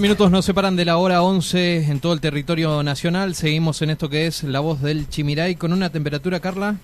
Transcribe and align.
minutos 0.00 0.30
nos 0.30 0.46
separan 0.46 0.76
de 0.76 0.86
la 0.86 0.96
hora 0.96 1.22
11 1.22 1.90
en 1.90 2.00
todo 2.00 2.14
el 2.14 2.20
territorio 2.20 2.82
nacional. 2.82 3.34
Seguimos 3.34 3.82
en 3.82 3.90
esto 3.90 4.08
que 4.08 4.26
es 4.26 4.42
la 4.42 4.60
voz 4.60 4.80
del 4.80 5.08
Chimiray 5.08 5.56
con 5.56 5.74
una 5.74 5.90
temperatura, 5.90 6.40
Carla. 6.40 6.76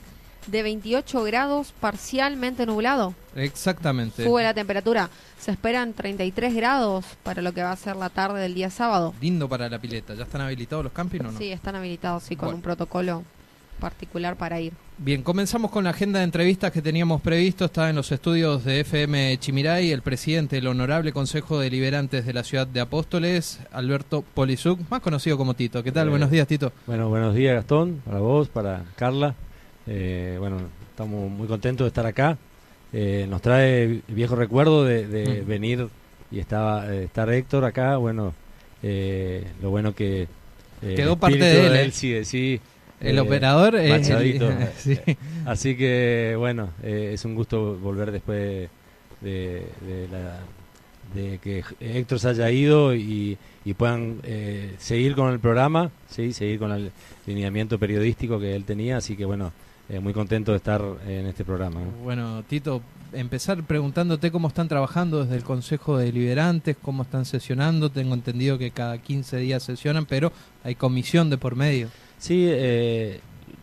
De 0.46 0.62
28 0.62 1.24
grados, 1.24 1.72
parcialmente 1.80 2.66
nublado. 2.66 3.14
Exactamente. 3.34 4.24
Sube 4.24 4.42
la 4.42 4.54
temperatura. 4.54 5.08
Se 5.40 5.50
esperan 5.50 5.94
33 5.94 6.54
grados 6.54 7.06
para 7.22 7.40
lo 7.42 7.52
que 7.52 7.62
va 7.62 7.72
a 7.72 7.76
ser 7.76 7.96
la 7.96 8.10
tarde 8.10 8.40
del 8.40 8.54
día 8.54 8.70
sábado. 8.70 9.14
Lindo 9.20 9.48
para 9.48 9.68
la 9.68 9.78
pileta. 9.78 10.14
¿Ya 10.14 10.24
están 10.24 10.42
habilitados 10.42 10.84
los 10.84 10.92
campings 10.92 11.24
o 11.24 11.32
no? 11.32 11.38
Sí, 11.38 11.50
están 11.50 11.74
habilitados, 11.74 12.22
sí, 12.22 12.36
con 12.36 12.54
un 12.54 12.60
protocolo 12.60 13.24
particular 13.76 14.36
para 14.36 14.60
ir. 14.60 14.72
Bien, 14.98 15.22
comenzamos 15.22 15.70
con 15.70 15.84
la 15.84 15.90
agenda 15.90 16.20
de 16.20 16.24
entrevistas 16.24 16.72
que 16.72 16.80
teníamos 16.80 17.20
previsto. 17.20 17.66
Está 17.66 17.90
en 17.90 17.96
los 17.96 18.10
estudios 18.12 18.64
de 18.64 18.80
FM 18.80 19.36
Chimiray 19.38 19.92
el 19.92 20.00
presidente 20.00 20.56
del 20.56 20.66
Honorable 20.66 21.12
Consejo 21.12 21.58
Deliberantes 21.58 22.24
de 22.24 22.32
la 22.32 22.42
Ciudad 22.42 22.66
de 22.66 22.80
Apóstoles, 22.80 23.60
Alberto 23.72 24.22
Polizuc, 24.22 24.80
más 24.90 25.00
conocido 25.00 25.36
como 25.36 25.54
Tito. 25.54 25.82
¿Qué 25.82 25.92
tal? 25.92 26.08
buenos 26.08 26.30
días, 26.30 26.48
Tito. 26.48 26.72
Bueno, 26.86 27.10
buenos 27.10 27.34
días, 27.34 27.54
Gastón, 27.54 28.00
para 28.06 28.20
vos, 28.20 28.48
para 28.48 28.84
Carla. 28.96 29.34
Eh, 29.86 30.36
bueno, 30.38 30.62
estamos 30.90 31.30
muy 31.30 31.46
contentos 31.46 31.84
de 31.84 31.88
estar 31.88 32.06
acá. 32.06 32.38
Eh, 32.92 33.26
nos 33.28 33.42
trae 33.42 33.82
el 33.84 34.02
viejo 34.08 34.34
recuerdo 34.34 34.84
de, 34.84 35.44
venir 35.46 35.88
y 36.30 36.38
estaba, 36.38 36.90
eh, 36.90 37.04
estar 37.04 37.30
Héctor 37.30 37.64
acá. 37.66 37.98
Bueno, 37.98 38.34
lo 38.82 39.70
bueno 39.70 39.94
que... 39.94 40.28
Quedó 40.80 41.16
parte 41.16 41.38
de 41.38 41.66
él. 41.66 41.76
él 41.76 41.92
sigue, 41.92 42.24
sí. 42.24 42.60
El 43.00 43.18
operador. 43.18 43.74
Machadito. 43.88 44.50
Así 45.46 45.76
que, 45.76 46.34
bueno, 46.38 46.70
eh, 46.82 47.10
es 47.14 47.24
un 47.24 47.34
gusto 47.34 47.76
volver 47.76 48.10
después 48.10 48.68
de, 49.20 49.66
de, 51.14 51.38
que 51.38 51.64
Héctor 51.80 52.18
se 52.18 52.28
haya 52.28 52.50
ido 52.50 52.94
y, 52.94 53.38
puedan 53.76 54.20
eh, 54.22 54.74
seguir 54.78 55.14
con 55.14 55.32
el 55.32 55.40
programa, 55.40 55.90
¿sí? 56.08 56.32
seguir 56.32 56.58
con 56.58 56.72
el 56.72 56.92
lineamiento 57.26 57.78
periodístico 57.78 58.38
que 58.38 58.54
él 58.54 58.64
tenía. 58.64 58.98
Así 58.98 59.16
que, 59.16 59.24
bueno, 59.24 59.52
eh, 59.88 60.00
muy 60.00 60.12
contento 60.12 60.52
de 60.52 60.58
estar 60.58 60.82
en 61.06 61.26
este 61.26 61.44
programa. 61.44 61.80
Bueno, 62.02 62.42
Tito, 62.48 62.82
empezar 63.12 63.62
preguntándote 63.62 64.30
cómo 64.30 64.48
están 64.48 64.68
trabajando 64.68 65.22
desde 65.22 65.36
el 65.36 65.44
Consejo 65.44 65.96
de 65.96 66.06
Deliberantes, 66.06 66.76
cómo 66.80 67.02
están 67.04 67.24
sesionando. 67.24 67.90
Tengo 67.90 68.14
entendido 68.14 68.58
que 68.58 68.70
cada 68.70 68.98
15 68.98 69.36
días 69.38 69.62
sesionan, 69.62 70.06
pero 70.06 70.32
hay 70.64 70.74
comisión 70.74 71.30
de 71.30 71.38
por 71.38 71.54
medio. 71.54 71.88
Sí, 72.18 72.46
eh, 72.48 73.20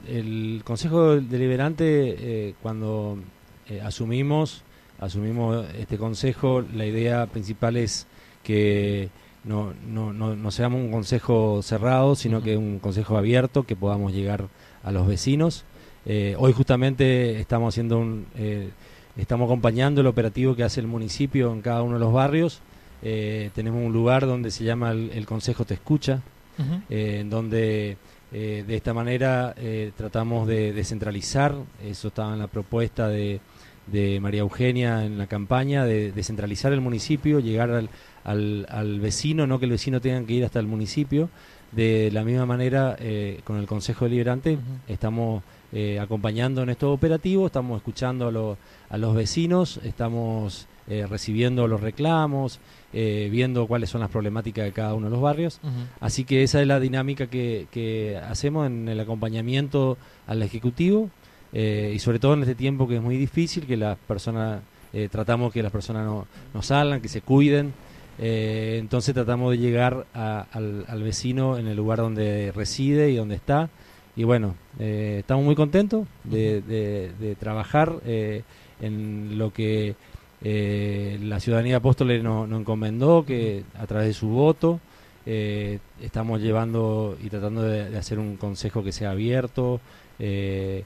el 0.07 0.61
Consejo 0.63 1.15
Deliberante, 1.15 2.15
eh, 2.19 2.55
cuando 2.61 3.17
eh, 3.67 3.81
asumimos, 3.81 4.63
asumimos 4.99 5.65
este 5.77 5.97
Consejo, 5.97 6.63
la 6.73 6.85
idea 6.85 7.25
principal 7.25 7.77
es 7.77 8.05
que 8.43 9.09
no, 9.43 9.73
no, 9.87 10.13
no, 10.13 10.35
no 10.35 10.51
seamos 10.51 10.81
un 10.81 10.91
Consejo 10.91 11.61
cerrado, 11.63 12.15
sino 12.15 12.41
que 12.41 12.55
un 12.57 12.79
Consejo 12.79 13.17
abierto, 13.17 13.63
que 13.63 13.75
podamos 13.75 14.13
llegar 14.13 14.47
a 14.83 14.91
los 14.91 15.07
vecinos. 15.07 15.65
hoy 16.37 16.53
justamente 16.53 17.39
estamos 17.39 17.73
haciendo 17.73 17.97
un... 17.97 18.27
estamos 19.17 19.45
acompañando 19.45 20.01
el 20.01 20.07
operativo 20.07 20.55
que 20.55 20.63
hace 20.63 20.79
el 20.79 20.87
municipio 20.87 21.51
en 21.53 21.61
cada 21.61 21.81
uno 21.81 21.93
de 21.93 21.99
los 21.99 22.13
barrios. 22.13 22.61
tenemos 23.01 23.83
un 23.83 23.93
lugar 23.93 24.27
donde 24.27 24.51
se 24.51 24.63
llama 24.63 24.91
el, 24.91 25.25
Consejo 25.25 25.65
Te 25.65 25.73
Escucha, 25.73 26.21
en 26.89 27.29
donde 27.29 27.97
eh, 28.33 28.63
de 28.65 28.75
esta 28.75 28.95
manera 28.95 29.53
eh, 29.57 29.91
tratamos 29.95 30.47
de 30.47 30.73
descentralizar, 30.73 31.53
eso 31.85 32.07
estaba 32.07 32.33
en 32.33 32.39
la 32.39 32.47
propuesta 32.47 33.07
de, 33.07 33.39
María 34.19 34.41
Eugenia 34.41 35.05
en 35.05 35.19
la 35.19 35.27
campaña, 35.27 35.85
de 35.85 36.11
descentralizar 36.11 36.73
el 36.73 36.81
municipio, 36.81 37.39
llegar 37.39 37.69
al, 37.69 37.89
al, 38.67 38.99
vecino, 38.99 39.45
no 39.45 39.59
que 39.59 39.65
el 39.65 39.71
vecino 39.71 40.01
tenga 40.01 40.25
que 40.25 40.33
ir 40.33 40.45
hasta 40.45 40.59
el 40.59 40.67
municipio. 40.67 41.29
De 41.71 42.09
la 42.11 42.23
misma 42.23 42.45
manera, 42.45 42.95
eh, 42.99 43.41
con 43.43 43.57
el 43.57 43.67
Consejo 43.67 44.05
Deliberante, 44.05 44.57
estamos 44.87 45.43
acompañando 45.99 46.61
en 46.61 46.69
estos 46.69 46.93
operativos, 46.93 47.47
estamos 47.47 47.77
escuchando 47.77 48.57
a, 48.89 48.93
a 48.93 48.97
los 48.97 49.15
vecinos, 49.15 49.79
estamos 49.83 50.67
recibiendo 51.09 51.67
los 51.67 51.81
reclamos, 51.81 52.59
eh, 52.95 53.27
viendo 53.31 53.65
cuáles 53.65 53.89
son 53.89 54.01
las 54.01 54.11
problemáticas 54.11 54.65
de 54.65 54.71
cada 54.71 54.93
uno 54.93 55.07
de 55.07 55.11
los 55.11 55.21
barrios. 55.21 55.59
Así 55.99 56.25
que 56.25 56.43
esa 56.43 56.61
es 56.61 56.67
la 56.67 56.79
dinámica 56.79 57.25
que, 57.25 58.21
hacemos 58.29 58.67
en 58.67 58.87
el 58.87 58.99
acompañamiento 58.99 59.97
al 60.27 60.43
Ejecutivo 60.43 61.09
eh, 61.53 61.91
y 61.95 61.97
sobre 61.97 62.19
todo 62.19 62.35
en 62.35 62.41
este 62.41 62.53
tiempo 62.53 62.87
que 62.87 62.97
es 62.97 63.01
muy 63.01 63.17
difícil, 63.17 63.65
que 63.65 63.77
las 63.77 63.97
personas, 63.97 64.61
eh, 64.93 65.09
tratamos 65.11 65.51
que 65.51 65.63
las 65.63 65.71
personas 65.71 66.05
no, 66.05 66.27
no 66.53 66.61
salgan, 66.61 67.01
que 67.01 67.07
se 67.09 67.21
cuiden. 67.21 67.73
entonces 68.19 69.15
tratamos 69.15 69.49
de 69.51 69.57
llegar 69.57 70.05
al, 70.13 71.01
vecino 71.03 71.57
en 71.57 71.65
el 71.65 71.75
lugar 71.75 71.97
donde 71.97 72.51
reside 72.51 73.09
y 73.09 73.15
donde 73.15 73.35
está. 73.35 73.71
Y 74.15 74.23
bueno, 74.23 74.55
estamos 74.79 75.43
muy 75.43 75.55
contentos 75.55 76.07
de, 76.23 76.61
de 76.61 77.35
trabajar 77.35 77.99
en 78.05 79.37
lo 79.37 79.51
que 79.51 79.95
eh, 80.45 81.17
la 81.21 81.39
ciudadanía 81.39 81.77
apóstoles 81.77 82.21
nos 82.21 82.49
no 82.49 82.57
encomendó 82.57 83.25
que 83.25 83.63
a 83.79 83.87
través 83.87 84.07
de 84.07 84.13
su 84.13 84.27
voto 84.27 84.81
eh, 85.25 85.79
estamos 86.01 86.41
llevando 86.41 87.17
y 87.23 87.29
tratando 87.29 87.61
de, 87.61 87.97
hacer 87.97 88.19
un 88.19 88.35
consejo 88.35 88.83
que 88.83 88.91
sea 88.91 89.11
abierto. 89.11 89.79
Eh, 90.19 90.83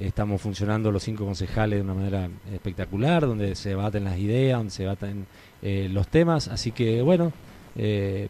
estamos 0.00 0.42
funcionando 0.42 0.90
los 0.90 1.04
cinco 1.04 1.24
concejales 1.24 1.78
de 1.78 1.84
una 1.84 1.94
manera 1.94 2.28
espectacular, 2.52 3.22
donde 3.26 3.54
se 3.54 3.70
debaten 3.70 4.04
las 4.04 4.18
ideas, 4.18 4.58
donde 4.58 4.72
se 4.72 4.82
debaten 4.82 5.26
los 5.62 6.08
temas. 6.08 6.48
Así 6.48 6.72
que 6.72 7.00
bueno, 7.00 7.32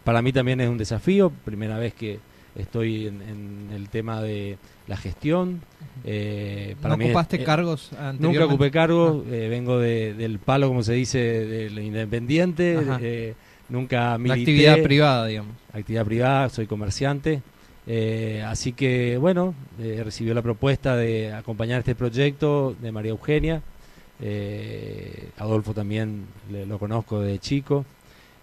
para 0.04 0.22
mí 0.22 0.32
también 0.32 0.60
es 0.60 0.68
un 0.68 0.78
desafío, 0.78 1.32
primera 1.44 1.78
vez 1.78 1.94
que 1.94 2.20
estoy 2.58 3.06
en 3.06 3.70
el 3.74 3.88
tema 3.88 4.22
de 4.22 4.58
la 4.86 4.96
gestión. 4.96 5.60
Eh, 6.04 6.76
¿No 6.82 6.94
ocupaste 6.94 7.42
cargos 7.42 7.90
Nunca 8.18 8.44
ocupé 8.44 8.70
cargos, 8.70 9.24
ah. 9.26 9.34
eh, 9.34 9.48
vengo 9.48 9.78
del 9.78 10.38
palo, 10.38 10.68
como 10.68 10.82
se 10.82 10.94
dice, 10.94 11.18
del 11.18 11.78
independiente. 11.78 12.78
Eh, 13.00 13.34
nunca 13.68 14.16
milité. 14.18 14.40
actividad 14.40 14.82
privada, 14.82 15.26
digamos. 15.26 15.54
Actividad 15.72 16.04
privada, 16.04 16.48
soy 16.48 16.66
comerciante. 16.66 17.42
Eh, 17.88 18.42
así 18.46 18.72
que, 18.72 19.16
bueno, 19.18 19.54
recibió 19.78 20.34
la 20.34 20.42
propuesta 20.42 20.96
de 20.96 21.32
acompañar 21.32 21.80
este 21.80 21.94
proyecto 21.94 22.74
de 22.80 22.92
María 22.92 23.10
Eugenia. 23.10 23.62
Adolfo 25.38 25.74
también 25.74 26.26
lo 26.50 26.78
conozco 26.78 27.20
de 27.20 27.38
chico. 27.38 27.84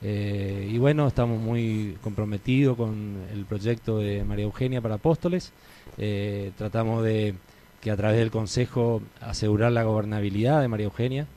Y 0.06 0.78
bueno, 0.80 1.08
estamos 1.08 1.40
muy 1.40 1.97
comprometidos 2.02 2.75
con 2.75 3.16
el 3.31 3.46
proyecto 3.46 4.00
de 4.00 4.24
María 4.24 4.44
Eugenia 4.44 4.81
para 4.81 4.96
Apóstoles. 4.96 5.53
Eh, 5.97 6.52
tratamos 6.58 7.03
de 7.03 7.36
que 7.81 7.91
a 7.91 7.97
través 7.97 8.18
del 8.18 8.31
Consejo 8.31 9.02
asegurar 9.22 9.72
la 9.72 9.84
gobernabilidad 9.84 10.62
de 10.62 10.68
María 10.68 10.86
Eugenia 10.86 11.27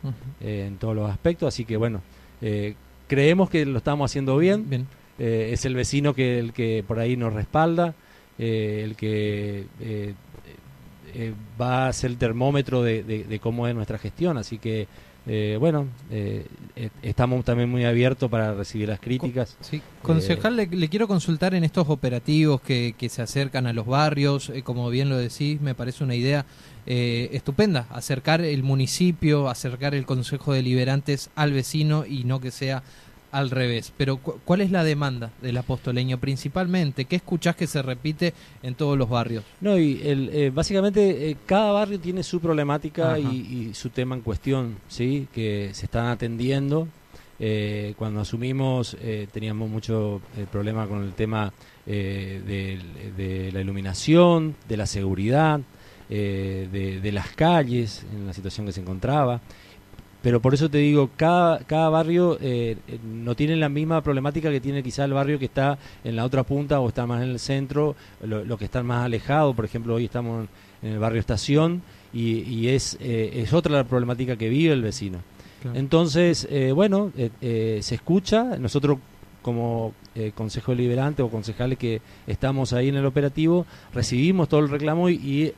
eh, 0.40 0.64
en 0.66 0.78
todos 0.78 0.94
los 0.96 1.10
aspectos. 1.10 1.48
Así 1.48 1.64
que 1.64 1.76
bueno, 1.76 2.02
eh, 2.40 2.74
creemos 3.08 3.50
que 3.50 3.66
lo 3.66 3.78
estamos 3.78 4.10
haciendo 4.10 4.36
bien. 4.36 4.86
es 5.18 5.64
el 5.64 5.74
vecino 5.74 6.14
que 6.14 6.38
el 6.38 6.52
que 6.52 6.84
por 6.86 6.98
ahí 6.98 7.16
nos 7.16 7.32
respalda, 7.32 7.94
el 8.38 8.96
que 8.96 9.66
va 11.60 11.88
a 11.88 11.92
ser 11.92 12.10
el 12.10 12.18
termómetro 12.18 12.82
de, 12.82 13.40
cómo 13.42 13.66
es 13.66 13.74
nuestra 13.74 13.98
gestión. 13.98 14.38
Así 14.38 14.58
que 14.58 14.86
eh, 15.28 15.56
bueno, 15.58 15.88
eh, 16.10 16.46
eh, 16.76 16.90
estamos 17.02 17.44
también 17.44 17.68
muy 17.68 17.84
abiertos 17.84 18.30
para 18.30 18.54
recibir 18.54 18.88
las 18.88 19.00
críticas. 19.00 19.56
Sí, 19.60 19.82
concejal, 20.00 20.56
le, 20.56 20.88
quiero 20.88 21.08
consultar 21.08 21.54
en 21.54 21.64
estos 21.64 21.88
operativos 21.88 22.60
que, 22.60 22.94
se 23.08 23.22
acercan 23.22 23.66
a 23.66 23.72
los 23.72 23.86
barrios, 23.86 24.52
como 24.62 24.88
bien 24.88 25.08
lo 25.08 25.16
decís, 25.16 25.60
me 25.60 25.74
parece 25.74 26.04
una 26.04 26.14
idea 26.14 26.46
estupenda, 26.86 27.88
acercar 27.90 28.40
el 28.40 28.62
municipio, 28.62 29.48
acercar 29.48 29.96
el 29.96 30.06
Consejo 30.06 30.52
Deliberantes 30.52 31.30
al 31.34 31.52
vecino 31.52 32.06
y 32.06 32.22
no 32.22 32.40
que 32.40 32.52
sea 32.52 32.84
al 33.32 33.50
revés. 33.50 33.92
Pero 33.96 34.18
¿cuál 34.18 34.60
es 34.60 34.70
la 34.70 34.84
demanda 34.84 35.30
del 35.42 35.56
apostoleño 35.56 36.18
principalmente? 36.18 37.04
¿Qué 37.04 37.16
escuchás 37.16 37.56
que 37.56 37.66
se 37.66 37.82
repite 37.82 38.34
en 38.62 38.74
todos 38.74 38.96
los 38.96 39.08
barrios? 39.08 39.44
No, 39.60 39.78
y 39.78 40.00
el, 40.04 40.30
eh, 40.32 40.50
básicamente 40.50 41.30
eh, 41.30 41.36
cada 41.46 41.72
barrio 41.72 42.00
tiene 42.00 42.22
su 42.22 42.40
problemática 42.40 43.18
y, 43.18 43.72
su 43.74 43.90
tema 43.90 44.14
en 44.14 44.22
cuestión, 44.22 44.76
¿sí? 44.88 45.28
Que 45.32 45.70
se 45.72 45.86
están 45.86 46.06
atendiendo. 46.06 46.88
Eh, 47.38 47.92
cuando 47.98 48.20
asumimos 48.20 48.96
teníamos 49.30 49.68
mucho 49.68 50.22
problema 50.50 50.86
con 50.86 51.02
el 51.02 51.12
tema 51.12 51.52
de, 51.84 53.50
la 53.52 53.60
iluminación, 53.60 54.56
de 54.66 54.76
la 54.78 54.86
seguridad, 54.86 55.60
de, 56.08 57.00
de 57.02 57.12
las 57.12 57.28
calles, 57.32 58.06
en 58.14 58.26
la 58.26 58.32
situación 58.32 58.64
que 58.64 58.72
se 58.72 58.80
encontraba 58.80 59.40
pero 60.22 60.40
por 60.40 60.54
eso 60.54 60.68
te 60.68 60.78
digo, 60.78 61.10
cada, 61.16 61.60
cada 61.60 61.88
barrio 61.88 62.38
eh, 62.40 62.76
eh, 62.88 62.98
no 63.04 63.34
tiene 63.34 63.56
la 63.56 63.68
misma 63.68 64.02
problemática 64.02 64.50
que 64.50 64.60
tiene 64.60 64.82
quizá 64.82 65.04
el 65.04 65.12
barrio 65.12 65.38
que 65.38 65.44
está 65.44 65.78
en 66.04 66.16
la 66.16 66.24
otra 66.24 66.42
punta 66.42 66.80
o 66.80 66.88
está 66.88 67.06
más 67.06 67.22
en 67.22 67.30
el 67.30 67.38
centro, 67.38 67.94
lo, 68.22 68.58
que 68.58 68.64
están 68.64 68.86
más 68.86 69.04
alejados, 69.04 69.54
por 69.54 69.64
ejemplo, 69.64 69.94
hoy 69.94 70.06
estamos 70.06 70.48
en 70.82 70.92
el 70.92 70.98
barrio 70.98 71.20
Estación 71.20 71.82
y, 72.12 72.68
es, 72.68 72.96
eh, 73.00 73.32
es 73.34 73.52
otra 73.52 73.72
la 73.72 73.84
problemática 73.84 74.36
que 74.36 74.48
vive 74.48 74.72
el 74.72 74.82
vecino. 74.82 75.18
Entonces, 75.74 76.46
bueno, 76.74 77.10
se 77.40 77.94
escucha, 77.94 78.56
nosotros 78.56 78.98
como 79.42 79.94
Consejo 80.34 80.72
Deliberante 80.72 81.22
o 81.22 81.28
concejales 81.28 81.76
que 81.76 82.00
estamos 82.26 82.72
ahí 82.72 82.88
en 82.88 82.96
el 82.96 83.04
operativo, 83.04 83.66
recibimos 83.92 84.48
todo 84.48 84.60
el 84.60 84.68
reclamo 84.68 85.10
y, 85.10 85.52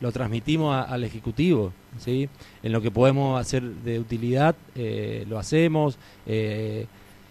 lo 0.00 0.12
transmitimos 0.12 0.86
al 0.86 1.04
Ejecutivo. 1.04 1.72
¿sí? 1.98 2.28
En 2.62 2.72
lo 2.72 2.80
que 2.80 2.90
podemos 2.90 3.40
hacer 3.40 3.62
de 3.62 3.98
utilidad, 3.98 4.56
eh, 4.74 5.24
lo 5.28 5.38
hacemos. 5.38 5.98
Eh, 6.26 6.86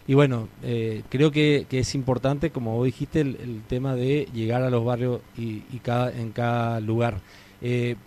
y 0.07 0.13
bueno, 0.13 0.47
eh, 0.63 1.03
creo 1.09 1.31
que, 1.31 1.65
es 1.69 1.95
importante, 1.95 2.51
como 2.51 2.75
vos 2.75 2.85
dijiste, 2.85 3.21
el, 3.21 3.61
tema 3.67 3.95
de 3.95 4.27
llegar 4.33 4.61
a 4.61 4.69
los 4.69 4.85
barrios 4.85 5.21
y, 5.37 5.61
cada, 5.81 6.11
en 6.11 6.31
cada 6.31 6.79
lugar. 6.79 7.19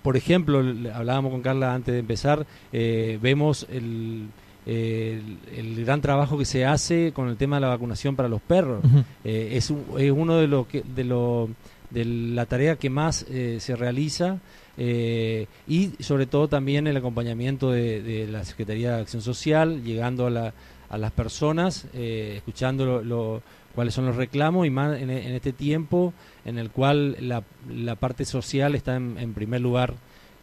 por 0.02 0.16
ejemplo, 0.16 0.60
hablábamos 0.94 1.32
con 1.32 1.42
Carla 1.42 1.74
antes 1.74 1.92
de 1.92 1.98
empezar, 1.98 2.46
vemos 2.70 3.66
el, 3.68 4.28
el, 4.64 5.84
gran 5.84 6.00
trabajo 6.00 6.38
que 6.38 6.44
se 6.44 6.64
hace 6.64 7.10
con 7.12 7.28
el 7.28 7.36
tema 7.36 7.56
de 7.56 7.62
la 7.62 7.68
vacunación 7.68 8.14
para 8.14 8.28
los 8.28 8.40
perros. 8.42 8.80
es, 9.24 9.72
es, 9.98 10.10
uno 10.12 10.36
de 10.36 10.46
los 10.46 10.66
de, 10.70 11.02
lo, 11.02 11.48
de 11.90 12.04
la 12.04 12.46
tarea 12.46 12.76
que 12.76 12.90
más 12.90 13.26
se 13.26 13.76
realiza 13.76 14.40
eh, 14.80 15.48
y 15.66 15.90
sobre 15.98 16.26
todo 16.26 16.46
también 16.46 16.86
el 16.86 16.96
acompañamiento 16.96 17.72
de, 17.72 18.28
la 18.30 18.44
Secretaría 18.44 18.94
de 18.94 19.00
Acción 19.00 19.22
Social, 19.22 19.82
llegando 19.82 20.28
a, 20.28 20.52
a 20.88 20.98
las 20.98 21.10
personas, 21.10 21.86
eh, 21.94 22.34
escuchando 22.36 23.02
lo, 23.02 23.42
cuáles 23.74 23.92
son 23.92 24.06
los 24.06 24.14
reclamos 24.14 24.68
y 24.68 24.70
más 24.70 25.00
en, 25.00 25.10
este 25.10 25.52
tiempo 25.52 26.14
en 26.44 26.58
el 26.58 26.70
cual 26.70 27.16
la, 27.20 27.42
la 27.68 27.96
parte 27.96 28.24
social 28.24 28.76
está 28.76 28.94
en, 28.94 29.34
primer 29.34 29.60
lugar, 29.60 29.94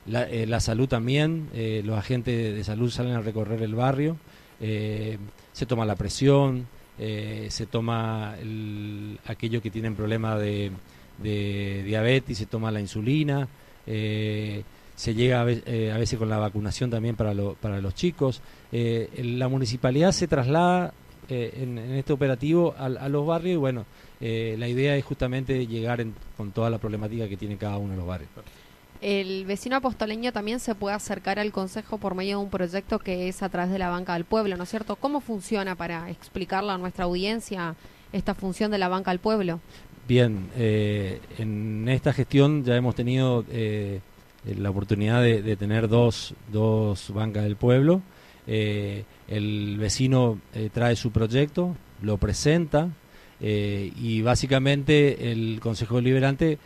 la, 0.06 0.30
eh, 0.30 0.46
la 0.46 0.60
salud 0.60 0.90
también, 0.90 1.50
los 1.86 1.98
agentes 1.98 2.54
de, 2.54 2.64
salud 2.66 2.92
salen 2.92 3.14
a 3.14 3.22
recorrer 3.22 3.62
el 3.62 3.74
barrio, 3.74 4.18
se 4.60 5.66
toma 5.66 5.86
la 5.86 5.96
presión, 5.96 6.68
se 6.98 7.66
toma 7.72 8.36
aquellos 9.26 9.62
que 9.62 9.72
tienen 9.72 9.96
problemas 9.96 10.40
de, 10.42 10.72
de 11.18 11.84
diabetes, 11.84 12.38
se 12.38 12.46
toma 12.46 12.72
la 12.72 12.80
insulina, 12.80 13.48
eh, 13.88 14.64
se 14.96 15.14
llega 15.14 15.46
eh, 15.48 15.92
a, 15.94 15.98
veces 15.98 16.18
con 16.18 16.30
la 16.30 16.38
vacunación 16.38 16.90
también 16.90 17.16
para, 17.16 17.34
para 17.60 17.82
los 17.82 17.94
chicos. 17.96 18.42
Eh, 18.72 19.10
la 19.24 19.48
municipalidad 19.48 20.12
se 20.12 20.28
traslada 20.28 20.94
en, 21.28 21.78
este 21.78 22.14
operativo 22.14 22.76
a, 22.78 23.10
los 23.10 23.26
barrios 23.26 23.56
y 23.56 23.58
bueno, 23.58 23.86
la 24.20 24.68
idea 24.68 24.96
es 24.96 25.04
justamente 25.04 25.66
llegar 25.66 26.06
con 26.38 26.52
toda 26.52 26.70
la 26.70 26.78
problemática 26.78 27.28
que 27.28 27.36
tiene 27.36 27.58
cada 27.58 27.78
uno 27.78 27.92
de 27.92 27.98
los 27.98 28.08
barrios. 28.08 28.30
El 29.02 29.46
vecino 29.46 29.76
apostoleño 29.76 30.32
también 30.32 30.60
se 30.60 30.74
puede 30.74 30.96
acercar 30.96 31.38
al 31.38 31.52
Consejo 31.52 31.98
por 31.98 32.16
medio 32.16 32.38
de 32.38 32.44
un 32.44 32.50
proyecto 32.50 33.00
que 33.00 33.28
es 33.28 33.44
a 33.44 33.50
través 33.50 33.72
de 33.72 33.78
la 33.78 33.90
Banca 33.90 34.14
del 34.14 34.26
Pueblo, 34.26 34.56
¿no 34.56 34.64
es 34.64 34.70
cierto? 34.70 34.96
¿Cómo 34.96 35.20
funciona 35.20 35.76
para 35.76 36.10
explicarle 36.10 36.72
a 36.72 36.78
nuestra 36.78 37.06
audiencia 37.06 37.76
esta 38.14 38.34
función 38.34 38.72
de 38.72 38.78
la 38.78 38.88
Banca 38.88 39.12
del 39.12 39.20
Pueblo? 39.20 39.60
Bien, 40.08 40.52
eh, 40.56 41.20
en 41.40 41.90
esta 41.90 42.14
gestión 42.14 42.64
ya 42.64 42.76
hemos 42.76 42.94
tenido 42.94 43.44
eh, 43.50 44.02
la 44.46 44.70
oportunidad 44.70 45.24
de, 45.24 45.56
tener 45.56 45.88
dos, 45.88 46.36
dos, 46.52 47.12
bancas 47.12 47.44
del 47.44 47.56
pueblo. 47.56 48.04
Eh, 48.46 49.04
el 49.28 49.78
vecino 49.80 50.40
trae 50.74 50.96
su 50.96 51.12
proyecto, 51.12 51.76
lo 52.04 52.18
presenta 52.18 52.90
y 53.42 54.22
básicamente 54.22 55.32
el 55.32 55.60
Consejo 55.60 55.96
Deliberante 55.96 56.60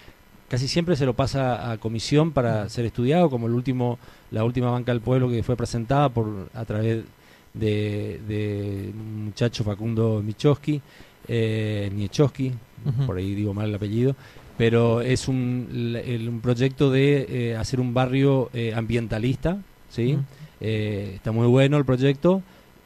casi 0.49 0.67
siempre 0.67 0.97
se 0.97 1.05
lo 1.05 1.13
pasa 1.13 1.71
a 1.71 1.77
comisión 1.77 2.33
para 2.33 2.67
ser 2.67 2.83
estudiado, 2.83 3.29
como 3.29 3.47
el 3.47 3.53
último, 3.53 3.99
la 4.31 4.43
última 4.43 4.69
banca 4.69 4.91
del 4.91 4.99
pueblo 4.99 5.29
que 5.29 5.43
fue 5.43 5.55
presentada 5.55 6.09
por 6.09 6.49
a 6.53 6.65
través 6.65 7.05
de, 7.53 8.19
de 8.27 8.93
muchacho 8.93 9.63
Facundo 9.63 10.21
Michowski, 10.23 10.81
eh, 11.29 11.89
por 13.05 13.17
ahí 13.17 13.35
digo 13.35 13.53
mal 13.53 13.69
el 13.69 13.75
apellido, 13.75 14.15
pero 14.57 15.01
es 15.01 15.27
un, 15.27 15.95
un 16.27 16.41
proyecto 16.41 16.91
de 16.91 17.27
eh, 17.29 17.55
hacer 17.55 17.79
un 17.79 17.93
barrio 17.93 18.49
eh, 18.53 18.73
ambientalista, 18.75 19.57
¿sí? 19.89 20.17
Eh, 20.59 21.13
está 21.15 21.31
muy 21.31 21.47
bueno 21.47 21.77
el 21.77 21.85
proyecto, 21.85 22.41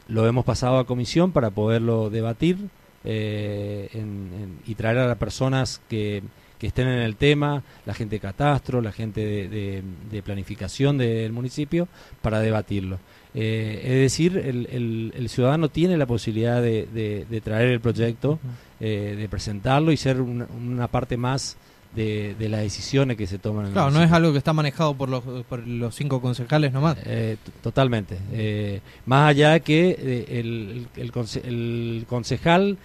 lo 0.08 0.28
hemos 0.28 0.46
pasado 0.46 0.78
a 0.78 0.86
comisión 0.86 1.32
para 1.32 1.50
poderlo 1.50 2.10
debatir 2.10 2.70
y 3.06 4.76
traer 4.76 4.98
a 5.00 5.08
las 5.08 5.18
personas 5.18 5.82
que, 5.90 6.24
que, 6.60 6.68
estén 6.68 6.88
en 6.88 7.00
el 7.00 7.16
tema, 7.16 7.64
la 7.86 7.94
gente 7.94 8.18
de 8.18 8.20
catastro, 8.20 8.82
la 8.82 8.92
gente 8.92 9.22
de 9.50 10.24
planificación 10.24 10.98
del 10.98 11.34
municipio, 11.34 11.88
para 12.22 12.40
debatirlo. 12.40 13.00
Eh, 13.36 13.82
es 13.84 13.94
decir, 13.94 14.38
el, 14.38 15.12
el, 15.16 15.30
ciudadano 15.30 15.70
tiene 15.70 15.98
la 15.98 16.06
posibilidad 16.06 16.62
de, 16.62 16.88
de, 17.28 17.42
traer 17.42 17.70
el 17.70 17.80
proyecto, 17.80 18.40
eh, 18.80 19.16
de 19.18 19.28
presentarlo 19.28 19.92
y 19.92 19.98
ser 19.98 20.22
una, 20.22 20.88
parte 20.88 21.18
más 21.18 21.58
de, 21.96 22.36
de, 22.38 22.50
las 22.50 22.62
decisiones 22.62 23.18
que 23.18 23.26
se 23.26 23.40
toman. 23.40 23.72
claro, 23.72 23.90
no 23.90 24.04
es 24.04 24.12
algo 24.12 24.32
que 24.34 24.38
está 24.38 24.54
manejado 24.54 24.94
por 24.94 25.10
los, 25.10 25.24
por 25.24 25.66
los 25.66 25.96
cinco 25.96 26.22
concejales 26.22 26.74
nomás. 26.74 26.98
Eh, 27.06 27.38
totalmente. 27.64 28.20
Eh, 28.32 28.82
más 29.08 29.30
allá 29.30 29.60
que 29.62 30.26
el, 30.30 30.88
el, 30.96 32.06
concejal 32.06 32.78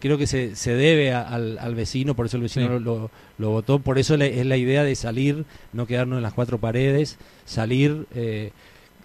creo 0.00 0.18
que 0.18 0.26
se, 0.26 0.54
se 0.54 0.74
debe 0.74 1.14
al, 1.14 1.58
al, 1.58 1.74
vecino, 1.74 2.14
por 2.14 2.26
eso 2.26 2.36
el 2.36 2.42
vecino 2.42 2.78
lo, 2.78 3.10
lo, 3.38 3.50
votó, 3.50 3.78
por 3.78 3.98
eso 3.98 4.16
es 4.16 4.46
la 4.46 4.56
idea 4.58 4.84
de 4.84 4.96
salir, 4.96 5.46
no 5.72 5.86
quedarnos 5.86 6.18
en 6.18 6.22
las 6.22 6.34
cuatro 6.34 6.58
paredes, 6.58 7.16
salir 7.46 8.06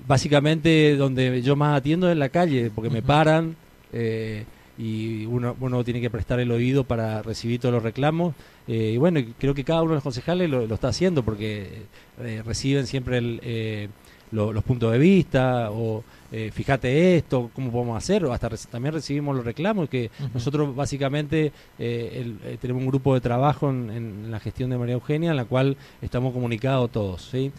básicamente 0.07 0.95
donde 0.95 1.41
yo 1.41 1.55
más 1.55 1.77
atiendo 1.77 2.07
es 2.07 2.13
en 2.13 2.19
la 2.19 2.29
calle, 2.29 2.71
porque 2.73 2.89
me 2.89 3.01
paran 3.01 3.55
eh, 3.93 4.45
y 4.77 5.25
uno, 5.25 5.55
uno 5.59 5.83
tiene 5.83 5.99
que 5.99 6.09
prestar 6.09 6.39
el 6.39 6.51
oído 6.51 6.85
para 6.85 7.21
recibir 7.21 7.59
todos 7.59 7.73
los 7.73 7.83
reclamos. 7.83 8.33
Eh, 8.67 8.91
y 8.93 8.97
bueno, 8.97 9.19
creo 9.37 9.53
que 9.53 9.63
cada 9.63 9.81
uno 9.81 9.91
de 9.91 9.95
los 9.95 10.03
concejales 10.03 10.49
lo, 10.49 10.73
está 10.73 10.87
haciendo 10.87 11.23
porque 11.23 11.83
eh, 12.21 12.41
reciben 12.45 12.87
siempre 12.87 13.17
el, 13.17 13.89
los 14.31 14.63
puntos 14.63 14.91
de 14.91 14.97
vista 14.97 15.69
o 15.71 16.03
eh, 16.31 16.51
fíjate 16.53 17.17
esto, 17.17 17.49
cómo 17.55 17.71
podemos 17.71 17.97
hacer, 17.97 18.23
o 18.23 18.31
hasta 18.31 18.49
también 18.69 18.93
recibimos 18.93 19.35
los 19.35 19.43
reclamos, 19.43 19.89
que 19.89 20.11
nosotros 20.33 20.75
básicamente 20.75 21.47
eh, 21.79 22.35
eh, 22.43 22.57
tenemos 22.61 22.81
un 22.81 22.87
grupo 22.87 23.15
de 23.15 23.21
trabajo 23.21 23.69
en, 23.69 24.29
la 24.29 24.39
gestión 24.39 24.69
de 24.69 24.77
María 24.77 24.93
Eugenia, 24.93 25.31
en 25.31 25.37
la 25.37 25.45
cual 25.45 25.75
estamos 26.01 26.33
comunicados 26.33 26.91
todos. 26.91 27.23
¿sí? 27.23 27.51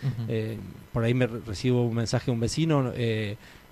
por 0.92 1.04
ahí 1.04 1.14
me 1.14 1.26
recibo 1.26 1.84
un 1.84 1.94
mensaje 1.94 2.26
de 2.26 2.32
un 2.32 2.40
vecino, 2.40 2.92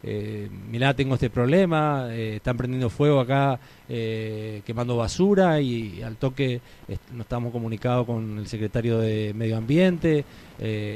eh, 0.02 0.48
mirá, 0.70 0.94
tengo 0.94 1.14
este 1.14 1.30
problema, 1.30 2.14
están 2.14 2.56
prendiendo 2.56 2.90
fuego 2.90 3.20
acá, 3.20 3.58
quemando 3.88 4.96
basura 4.96 5.60
y 5.60 6.02
al 6.02 6.16
toque 6.16 6.60
no 7.12 7.22
estamos 7.22 7.52
comunicados 7.52 8.06
con 8.06 8.38
el 8.38 8.46
secretario 8.46 8.98
de 8.98 9.32
Medio 9.34 9.56
Ambiente, 9.56 10.24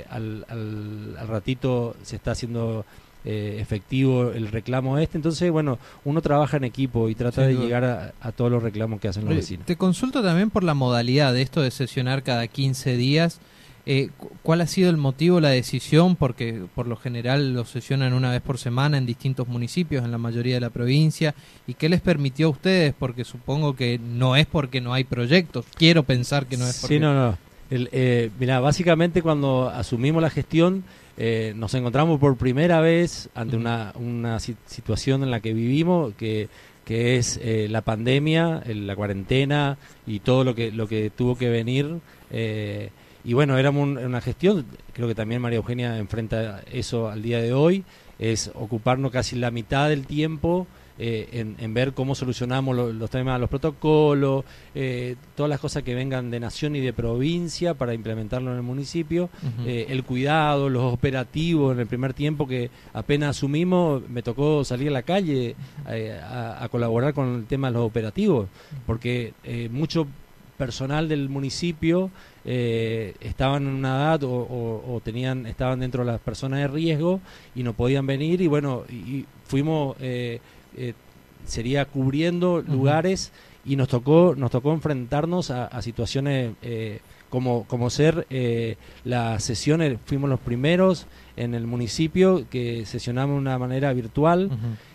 al, 0.09 0.45
al, 0.49 1.29
ratito 1.29 1.97
se 2.03 2.17
está 2.17 2.33
haciendo 2.33 2.85
eh, 3.25 3.59
efectivo 3.61 4.33
el 4.33 4.49
reclamo 4.49 4.99
este. 4.99 5.17
Entonces, 5.17 5.49
bueno, 5.51 5.79
uno 6.05 6.21
trabaja 6.21 6.57
en 6.57 6.65
equipo 6.65 7.09
y 7.09 7.15
trata 7.15 7.43
de 7.43 7.55
llegar 7.55 8.13
a, 8.21 8.33
todos 8.33 8.51
los 8.51 8.63
reclamos 8.63 9.01
que 9.01 9.07
hacen 9.07 9.25
los 9.25 9.35
vecinos. 9.37 9.65
Te 9.65 9.77
consulto 9.77 10.25
también 10.25 10.51
por 10.51 10.65
la 10.65 10.75
modalidad 10.75 11.33
de 11.33 11.43
esto 11.43 11.63
de 11.63 11.71
sesionar 11.71 12.25
cada 12.25 12.49
15 12.49 12.97
días. 12.97 13.41
Eh, 13.85 14.11
¿Cuál 14.43 14.61
ha 14.61 14.67
sido 14.67 14.91
el 14.91 14.97
motivo, 14.97 15.41
la 15.41 15.51
decisión? 15.51 16.17
Porque 16.17 16.63
por 16.75 16.87
lo 16.87 16.97
general 16.97 17.53
lo 17.55 17.65
sesionan 17.65 18.13
una 18.13 18.31
vez 18.31 18.41
por 18.41 18.59
semana 18.59 18.99
en 18.99 19.07
distintos 19.07 19.49
municipios, 19.49 20.05
en 20.05 20.13
la 20.13 20.19
mayoría 20.19 20.55
de 20.55 20.61
la 20.61 20.71
provincia. 20.71 21.35
¿Y 21.67 21.75
qué 21.75 21.89
les 21.89 22.01
permitió 22.01 22.47
a 22.47 22.51
ustedes? 22.51 22.95
Porque 22.97 23.25
supongo 23.25 23.75
que 23.75 23.99
no 23.99 24.37
es 24.37 24.47
porque 24.47 24.81
no 24.81 24.95
hay 24.95 25.05
proyectos. 25.05 25.67
Quiero 25.75 26.05
pensar 26.05 26.47
que 26.47 26.57
no 26.57 26.67
es 26.67 26.79
porque... 26.81 26.95
Sí, 26.95 27.01
no, 27.01 27.15
no. 27.15 27.39
Eh, 27.71 28.31
mira, 28.39 28.61
básicamente 28.61 29.23
cuando 29.23 29.71
asumimos 29.71 30.21
la 30.21 30.29
gestión 30.29 30.85
eh, 31.17 31.55
nos 31.57 31.73
encontramos 31.73 32.21
por 32.21 32.37
primera 32.37 32.81
vez 32.81 33.31
ante 33.35 33.57
una, 33.57 33.95
una 33.95 34.39
situación 34.41 35.23
en 35.23 35.31
la 35.31 35.41
que 35.41 35.55
vivimos 35.55 36.13
que 36.15 36.51
que 36.85 37.17
es 37.17 37.39
eh, 37.43 37.69
la 37.71 37.83
pandemia, 37.83 38.63
la 38.67 38.97
cuarentena 38.97 39.79
y 40.07 40.21
todo 40.21 40.45
lo 40.45 40.55
que, 40.55 40.73
lo 40.73 40.89
que 40.89 41.11
tuvo 41.11 41.37
que 41.37 41.49
venir. 41.49 42.01
Eh, 42.31 42.91
y 43.25 43.35
bueno, 43.35 43.59
éramos 43.59 43.89
una 43.89 44.21
gestión, 44.21 44.67
creo 44.93 45.09
que 45.09 45.15
también 45.15 45.41
María 45.41 45.59
Eugenia 45.59 45.99
enfrenta 45.99 46.63
eso 46.73 47.09
al 47.09 47.23
día 47.23 47.41
de 47.41 47.53
hoy, 47.53 47.85
es 48.19 48.51
ocuparnos 48.55 49.11
casi 49.11 49.37
la 49.37 49.51
mitad 49.51 49.89
del 49.89 50.07
tiempo 50.07 50.67
eh, 50.99 51.55
en, 51.59 51.75
ver 51.75 51.95
cómo 51.95 52.15
solucionamos 52.15 52.77
los 52.77 53.11
temas, 53.11 53.41
los 53.41 53.49
protocolos, 53.49 54.45
eh, 54.75 55.17
todas 55.35 55.49
las 55.49 55.59
cosas 55.59 55.83
que 55.83 55.95
vengan 55.95 56.31
de 56.31 56.39
nación 56.39 56.77
y 56.77 56.81
de 56.81 56.93
provincia 56.93 57.75
para 57.75 57.95
implementarlo 57.95 58.51
en 58.51 58.59
el 58.59 58.63
municipio, 58.63 59.31
eh, 59.67 59.87
el 59.89 60.05
cuidado, 60.05 60.69
los 60.69 60.93
operativos 60.93 61.73
en 61.73 61.81
el 61.81 61.87
primer 61.87 62.13
tiempo 62.13 62.47
que 62.47 62.71
apenas 62.93 63.31
asumimos, 63.31 64.09
me 64.09 64.23
tocó 64.23 64.65
salir 64.65 64.89
a 64.89 64.93
la 64.93 65.03
calle 65.03 65.57
a, 65.87 66.69
colaborar 66.71 67.15
con 67.15 67.35
el 67.35 67.47
tema 67.47 67.69
de 67.69 67.75
los 67.75 67.87
operativos, 67.87 68.49
porque 68.87 69.35
mucho 69.71 70.07
personal 70.57 71.09
del 71.09 71.29
municipio 71.29 72.11
estaban 72.45 73.67
en 73.67 73.75
una 73.75 73.97
edad 73.97 74.21
o, 74.25 75.01
tenían 75.05 75.47
estaban 75.47 75.81
dentro 75.81 76.05
de 76.05 76.13
las 76.13 76.21
personas 76.21 76.61
de 76.61 76.69
riesgo 76.69 77.21
y 77.55 77.63
no 77.63 77.73
podían 77.73 78.07
venir 78.07 78.41
y 78.41 78.47
bueno 78.49 78.85
y, 78.91 79.25
fuimos 79.45 79.97
eh, 80.01 80.41
sería 81.45 81.85
cubriendo 81.85 82.63
lugares 82.63 83.33
y 83.65 83.77
nos 83.77 83.89
tocó 83.89 84.35
nos 84.37 84.51
tocó 84.51 84.73
enfrentarnos 84.73 85.51
a, 85.51 85.83
situaciones 85.83 86.55
eh, 86.63 87.01
como 87.31 87.65
como 87.65 87.91
ser 87.91 88.27
eh, 88.31 88.77
las 89.05 89.43
sesiones 89.45 89.99
fuimos 90.05 90.31
los 90.31 90.41
primeros 90.41 91.07
en 91.37 91.55
el 91.55 91.67
municipio 91.67 92.47
que 92.49 92.87
sesionamos 92.87 93.35
de 93.35 93.41
una 93.41 93.59
manera 93.59 93.93
virtual 93.93 94.51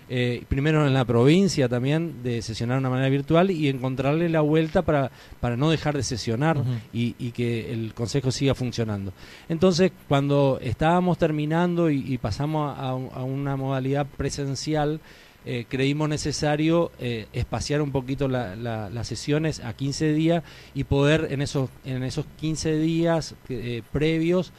eh, 0.09 0.43
primero 0.47 0.87
en 0.87 0.93
la 0.93 1.03
provincia 1.03 1.67
también 1.67 2.23
de 2.23 2.41
sesionar 2.41 2.77
de 2.77 2.79
una 2.79 2.89
manera 2.89 3.09
virtual 3.09 3.51
y 3.51 3.67
encontrarle 3.67 4.29
la 4.29 4.41
vuelta 4.41 4.81
para, 4.81 5.11
para 5.39 5.57
no 5.57 5.69
dejar 5.69 5.97
de 5.97 6.03
sesionar 6.03 6.63
y, 6.93 7.13
que 7.31 7.73
el 7.73 7.93
consejo 7.93 8.31
siga 8.31 8.55
funcionando. 8.55 9.11
Entonces, 9.49 9.91
cuando 10.07 10.59
estábamos 10.61 11.17
terminando 11.17 11.89
y, 11.89 12.17
pasamos 12.17 12.77
a, 12.77 12.93
una 12.95 13.55
modalidad 13.55 14.07
presencial, 14.17 15.01
eh, 15.45 15.65
creímos 15.69 16.09
necesario 16.09 16.91
eh, 16.99 17.27
espaciar 17.31 17.81
un 17.81 17.91
poquito 17.91 18.27
las 18.27 19.07
sesiones 19.07 19.61
a 19.61 19.73
15 19.73 20.13
días 20.13 20.43
y 20.73 20.83
poder 20.83 21.27
en 21.31 21.41
esos, 21.41 21.69
en 21.85 22.03
esos 22.03 22.25
15 22.37 22.77
días 22.79 23.35
eh, 23.49 23.81
previos 23.93 24.51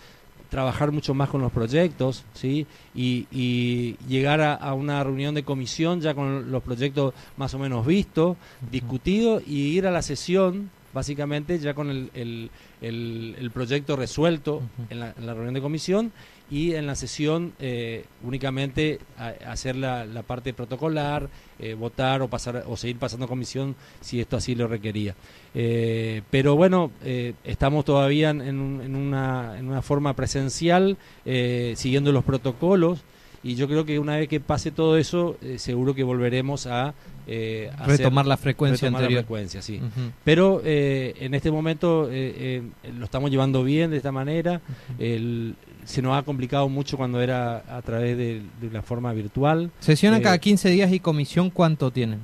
trabajar 0.49 0.93
mucho 0.93 1.14
más 1.14 1.28
con 1.28 1.40
los 1.40 1.52
proyectos 1.52 2.25
¿sí? 2.35 2.67
y, 2.95 3.97
llegar 4.09 4.40
a, 4.40 4.75
una 4.75 5.02
reunión 5.05 5.35
de 5.35 5.43
comisión 5.43 6.00
ya 6.00 6.14
con 6.14 6.50
los 6.50 6.62
proyectos 6.62 7.14
más 7.37 7.55
o 7.55 7.59
menos 7.59 7.87
vistos, 7.87 8.37
discutidos 8.71 9.43
y 9.47 9.76
ir 9.76 9.87
a 9.87 9.90
la 9.90 10.02
sesión 10.02 10.71
básicamente 10.93 11.59
ya 11.59 11.75
con 11.75 11.90
el, 11.90 12.50
el, 12.81 13.50
proyecto 13.52 13.97
resuelto 13.97 14.62
en, 14.90 15.00
la, 15.00 15.12
reunión 15.12 15.55
de 15.55 15.61
comisión 15.61 16.12
y 16.50 16.75
en 16.75 16.87
la 16.87 16.95
sesión 16.95 17.52
eh, 17.59 18.05
únicamente 18.23 19.00
hacer 19.47 19.76
la, 19.76 20.07
parte 20.26 20.55
protocolar, 20.55 21.28
eh, 21.59 21.75
votar 21.75 22.23
o 22.23 22.28
pasar 22.28 22.64
o 22.67 22.76
seguir 22.76 22.97
pasando 22.97 23.28
comisión 23.28 23.75
si 24.00 24.21
esto 24.21 24.37
así 24.37 24.55
lo 24.55 24.67
requería. 24.67 25.14
Eh, 25.55 26.23
pero 26.31 26.57
bueno, 26.57 26.90
estamos 27.45 27.85
todavía 27.85 28.31
en, 28.31 28.40
en, 28.40 28.95
una, 28.95 29.59
en 29.59 29.69
una 29.69 29.83
forma 29.83 30.14
presencial, 30.14 30.97
siguiendo 31.25 32.12
los 32.12 32.25
protocolos 32.25 33.05
y 33.43 33.55
yo 33.55 33.69
creo 33.69 33.85
que 33.85 33.99
una 33.99 34.17
vez 34.17 34.28
que 34.28 34.40
pase 34.40 34.71
todo 34.71 34.97
eso, 34.97 35.37
seguro 35.57 35.95
que 35.95 36.02
volveremos 36.02 36.67
a 36.67 36.95
eh, 37.31 37.71
retomar 37.85 38.26
la 38.26 38.38
frecuencia 38.38 38.88
anterior. 38.88 39.21
frecuencia, 39.21 39.61
sí. 39.61 39.78
Pero 40.25 40.62
eh, 40.64 41.14
en 41.21 41.35
este 41.35 41.50
momento 41.50 42.09
eh, 42.11 42.62
lo 42.97 43.05
estamos 43.05 43.31
llevando 43.31 43.62
bien 43.62 43.90
de 43.90 43.99
esta 43.99 44.12
manera. 44.12 44.62
Se 45.88 46.02
nos 46.02 46.18
ha 46.18 46.23
complicado 46.23 46.68
mucho 46.68 46.99
cuando 46.99 47.23
era 47.23 47.64
a 47.75 47.80
través 47.80 48.18
de, 48.18 48.42
la 48.71 48.83
forma 48.83 49.11
virtual. 49.14 49.71
¿Sesionan 49.80 50.21
cada 50.21 50.37
15 50.37 50.68
días 50.68 50.92
y 50.92 51.00
comisión 51.00 51.49
cuánto 51.49 51.90
tienen? 51.90 52.21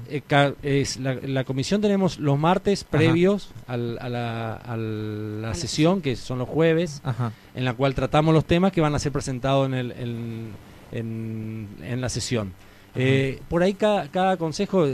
es, 0.63 0.99
la, 0.99 1.45
comisión 1.45 1.81
tenemos 1.81 2.19
los 2.19 2.39
martes 2.39 2.85
previos 2.85 3.53
a 3.67 3.79
la, 3.79 5.51
sesión, 5.55 6.03
que 6.03 6.15
son 6.15 6.39
los 6.39 6.49
jueves, 6.49 7.01
en 7.55 7.65
la 7.65 7.73
cual 7.73 7.95
tratamos 7.95 8.35
los 8.35 8.45
temas 8.45 8.71
que 8.71 8.83
van 8.83 8.95
a 8.95 8.99
ser 8.99 9.13
presentados 9.13 9.67
en, 9.67 9.75
el, 9.75 9.93
en, 10.93 11.69
en 11.83 12.01
la 12.03 12.11
sesión. 12.11 12.53
Eh, 12.97 13.41
por 13.49 13.63
ahí 13.63 13.73
cada, 13.73 14.37
consejo, 14.37 14.87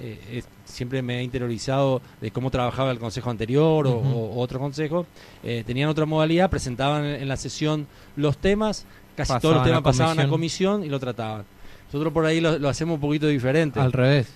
eh, 0.00 0.42
siempre 0.64 1.02
me 1.02 1.18
he 1.18 1.22
interiorizado 1.22 2.00
de 2.20 2.30
cómo 2.30 2.50
trabajaba 2.50 2.90
el 2.90 2.98
consejo 2.98 3.30
anterior 3.30 3.86
o, 3.86 4.36
otro 4.36 4.58
consejo, 4.58 5.06
eh, 5.42 5.64
tenían 5.66 5.88
otra 5.88 6.06
modalidad, 6.06 6.50
presentaban 6.50 7.04
en, 7.04 7.28
la 7.28 7.36
sesión 7.36 7.86
los 8.16 8.38
temas, 8.38 8.86
casi 9.16 9.38
todos 9.40 9.56
los 9.56 9.64
temas 9.64 9.82
pasaban 9.82 10.20
a 10.20 10.28
comisión 10.28 10.84
y 10.84 10.88
lo 10.88 11.00
trataban. 11.00 11.44
Nosotros 11.86 12.12
por 12.12 12.26
ahí 12.26 12.40
lo, 12.40 12.68
hacemos 12.68 12.96
un 12.96 13.00
poquito 13.00 13.26
diferente. 13.28 13.80
Al 13.80 13.92
revés. 13.92 14.32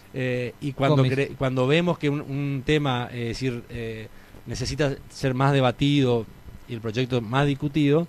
y 0.60 0.72
cuando, 0.72 1.04
cuando 1.36 1.66
vemos 1.66 1.98
que 1.98 2.08
un, 2.08 2.62
tema, 2.64 3.08
es 3.12 3.28
decir, 3.28 3.62
necesita 4.46 4.96
ser 5.10 5.34
más 5.34 5.52
debatido 5.52 6.26
y 6.68 6.74
el 6.74 6.80
proyecto 6.80 7.20
más 7.20 7.46
discutido, 7.46 8.08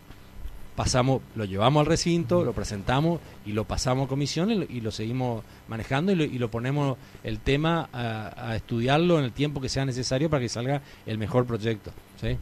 pasamos, 0.76 1.22
lo 1.36 1.46
llevamos 1.46 1.82
al 1.82 1.86
recinto, 1.86 2.44
lo 2.44 2.54
presentamos 2.54 3.20
y 3.46 3.52
lo 3.52 3.66
pasamos 3.66 4.06
a 4.06 4.10
comisión 4.10 4.52
y 4.52 4.82
lo, 4.82 4.92
seguimos 4.92 5.44
manejando 5.68 6.12
y 6.12 6.16
lo, 6.16 6.52
ponemos 6.52 6.98
el 7.24 7.40
tema 7.40 7.90
a, 7.94 8.50
a, 8.52 8.56
estudiarlo 8.56 9.20
en 9.20 9.26
el 9.26 9.32
tiempo 9.32 9.62
que 9.62 9.70
sea 9.70 9.86
necesario 9.86 10.30
para 10.30 10.42
que 10.42 10.50
salga 10.50 10.82
el 11.06 11.18
mejor 11.18 11.46
proyecto. 11.46 11.92
¿sí? 12.22 12.38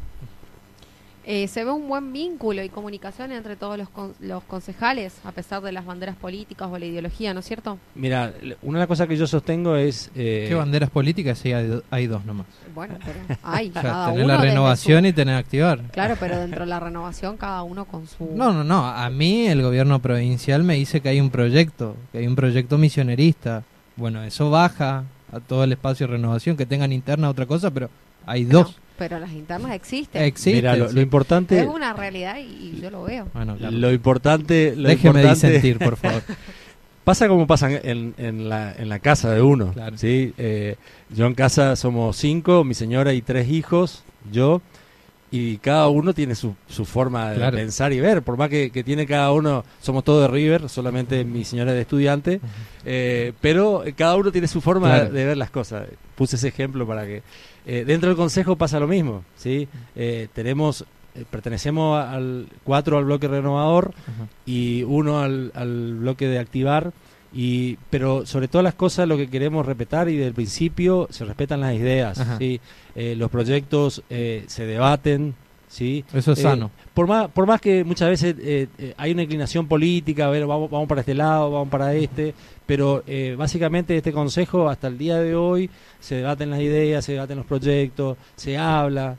Eh, 1.24 1.48
se 1.48 1.64
ve 1.64 1.72
un 1.72 1.88
buen 1.88 2.12
vínculo 2.12 2.64
y 2.64 2.70
comunicación 2.70 3.32
entre 3.32 3.56
todos 3.56 3.78
los, 3.78 3.90
los 4.20 4.44
concejales, 4.44 5.14
a 5.24 5.32
pesar 5.32 5.62
de 5.62 5.72
las 5.72 5.86
banderas 5.86 6.16
políticas 6.16 6.68
o 6.72 6.80
la 6.80 6.86
ideología, 6.86 7.34
¿no 7.34 7.42
es 7.42 7.46
cierto? 7.46 7.78
Mira, 7.94 8.34
una 8.64 8.80
de 8.80 8.82
las 8.82 8.88
cosas 8.88 9.08
que 9.08 9.16
yo 9.16 9.28
sostengo 9.28 9.76
es... 9.76 10.10
Eh, 10.16 10.48
¿Qué 10.50 10.56
banderas 10.56 10.90
políticas? 10.90 11.38
Sí, 11.38 11.54
hay, 11.54 12.08
dos 12.08 12.26
nomás. 12.26 12.48
Bueno, 12.74 12.96
pero 13.06 13.20
hay. 13.44 13.70
tener 13.70 14.26
la 14.26 14.38
renovación 14.38 15.06
y 15.06 15.14
tener 15.14 15.36
activar. 15.36 15.82
Claro, 15.92 16.16
pero 16.20 16.40
dentro 16.40 16.62
de 16.62 16.70
la 16.70 16.80
renovación 16.80 17.38
cada 17.38 17.62
uno 17.64 17.86
con 17.86 18.08
su... 18.08 18.26
No, 18.36 18.52
no, 18.52 18.64
no. 18.64 18.88
A 18.88 19.10
mí 19.12 19.48
el 19.48 19.62
gobierno 19.62 20.00
provincial 20.00 20.64
me 20.64 20.76
dice 20.76 21.02
que 21.02 21.10
hay 21.10 21.22
un 21.22 21.30
proyecto, 21.30 21.96
que 22.12 22.20
hay 22.20 22.28
un 22.28 22.36
proyecto 22.36 22.80
misionerista. 22.80 23.64
Bueno, 23.96 24.24
eso 24.24 24.50
baja 24.50 25.04
a 25.32 25.40
todo 25.40 25.64
el 25.64 25.72
espacio 25.72 26.08
de 26.08 26.14
renovación, 26.14 26.58
que 26.58 26.66
tengan 26.66 26.92
interna 26.92 27.30
otra 27.30 27.46
cosa, 27.46 27.70
pero 27.70 27.90
hay 28.26 28.44
dos 28.44 28.81
pero 28.98 29.20
las 29.20 29.32
internas 29.32 29.74
existen. 29.74 30.22
Existen. 30.24 30.80
lo, 30.94 31.02
importante 31.02 31.60
es 31.60 31.68
una 31.68 31.94
realidad 31.94 32.38
y, 32.38 32.80
yo 32.82 32.90
lo 32.90 33.04
veo. 33.04 33.28
Lo 33.72 33.92
importante, 33.92 34.76
lo 34.76 34.90
déjeme 34.90 35.24
disentir, 35.24 35.80
por 35.80 35.98
favor. 35.98 36.24
pasa 37.04 37.28
como 37.28 37.48
pasa 37.48 37.72
en, 37.72 38.14
en, 38.18 38.50
la, 38.50 38.74
en 38.74 38.90
la 38.90 39.00
casa 39.00 39.32
de 39.32 39.42
uno. 39.42 39.74
¿sí? 39.96 40.34
Eh, 40.38 40.76
yo 41.10 41.26
en 41.26 41.34
casa 41.34 41.76
somos 41.76 42.18
cinco, 42.18 42.64
mi 42.64 42.74
señora 42.74 43.14
y 43.14 43.22
tres 43.22 43.50
hijos, 43.50 44.04
yo 44.32 44.62
y 45.32 45.58
cada 45.58 45.88
uno 45.88 46.14
tiene 46.14 46.36
su, 46.36 46.56
su 46.68 46.84
forma 46.84 47.32
de 47.32 47.52
pensar 47.52 47.94
y 47.94 48.02
ver, 48.02 48.22
por 48.22 48.36
más 48.36 48.50
que, 48.50 48.70
tiene 48.86 49.08
cada 49.08 49.32
uno, 49.32 49.64
somos 49.82 50.04
todos 50.04 50.24
de 50.24 50.28
River, 50.28 50.68
solamente 50.68 51.24
mi 51.24 51.46
señora 51.46 51.72
es 51.72 51.76
de 51.76 51.82
estudiante, 51.82 52.42
eh, 52.86 53.32
pero 53.40 53.84
cada 53.96 54.18
uno 54.18 54.34
tiene 54.34 54.50
su 54.50 54.60
forma 54.60 55.00
de, 55.00 55.26
ver 55.26 55.38
las 55.38 55.50
cosas. 55.50 55.88
Puse 56.16 56.36
ese 56.36 56.50
ejemplo 56.50 56.86
para 56.86 57.06
que... 57.06 57.24
Eh, 57.66 57.86
dentro 57.86 58.10
del 58.10 58.18
Consejo 58.18 58.58
pasa 58.58 58.80
lo 58.80 58.88
mismo, 58.88 59.24
¿sí? 59.38 59.70
Eh, 59.96 60.28
tenemos, 60.34 60.84
pertenecemos 61.30 62.04
al 62.04 62.48
cuatro 62.66 62.98
al 62.98 63.06
bloque 63.06 63.30
renovador 63.30 63.94
y 64.46 64.84
uno 64.84 65.22
al, 65.22 65.54
al 65.56 65.96
bloque 65.96 66.28
de 66.28 66.40
activar, 66.40 66.92
y 67.34 67.78
pero 67.90 68.26
sobre 68.26 68.48
todas 68.48 68.64
las 68.64 68.74
cosas 68.74 69.08
lo 69.08 69.18
que 69.18 69.30
queremos 69.30 69.66
respetar 69.66 70.10
y 70.10 70.18
del 70.18 70.34
principio 70.34 71.08
se 71.12 71.24
respetan 71.26 71.62
las 71.62 71.74
ideas 71.76 72.22
¿sí? 72.38 72.60
Eh, 72.96 73.16
los 73.16 73.32
proyectos 73.32 74.04
eh, 74.10 74.44
se 74.48 74.66
debaten 74.66 75.34
¿sí? 75.70 76.04
eso 76.14 76.34
es 76.34 76.40
eh, 76.40 76.42
sano 76.42 76.72
por 76.94 77.08
más 77.08 77.30
por 77.30 77.48
más 77.48 77.62
que 77.62 77.86
muchas 77.86 78.10
veces 78.10 78.68
hay 78.98 79.12
una 79.12 79.24
inclinación 79.24 79.66
política 79.68 80.26
a 80.26 80.30
ver 80.30 80.46
vamos 80.46 80.70
vamos 80.70 80.90
para 80.90 81.02
este 81.02 81.14
lado 81.14 81.50
vamos 81.52 81.70
para 81.70 81.94
este 81.94 82.34
pero 82.66 83.04
básicamente 83.38 83.96
este 83.96 84.12
consejo 84.12 84.70
hasta 84.70 84.88
el 84.88 84.98
día 84.98 85.18
de 85.18 85.34
hoy 85.34 85.70
se 86.02 86.16
debaten 86.16 86.50
las 86.50 86.60
ideas 86.60 87.06
se 87.06 87.14
debaten 87.14 87.38
los 87.38 87.46
proyectos 87.46 88.18
se 88.36 88.58
habla 88.58 89.16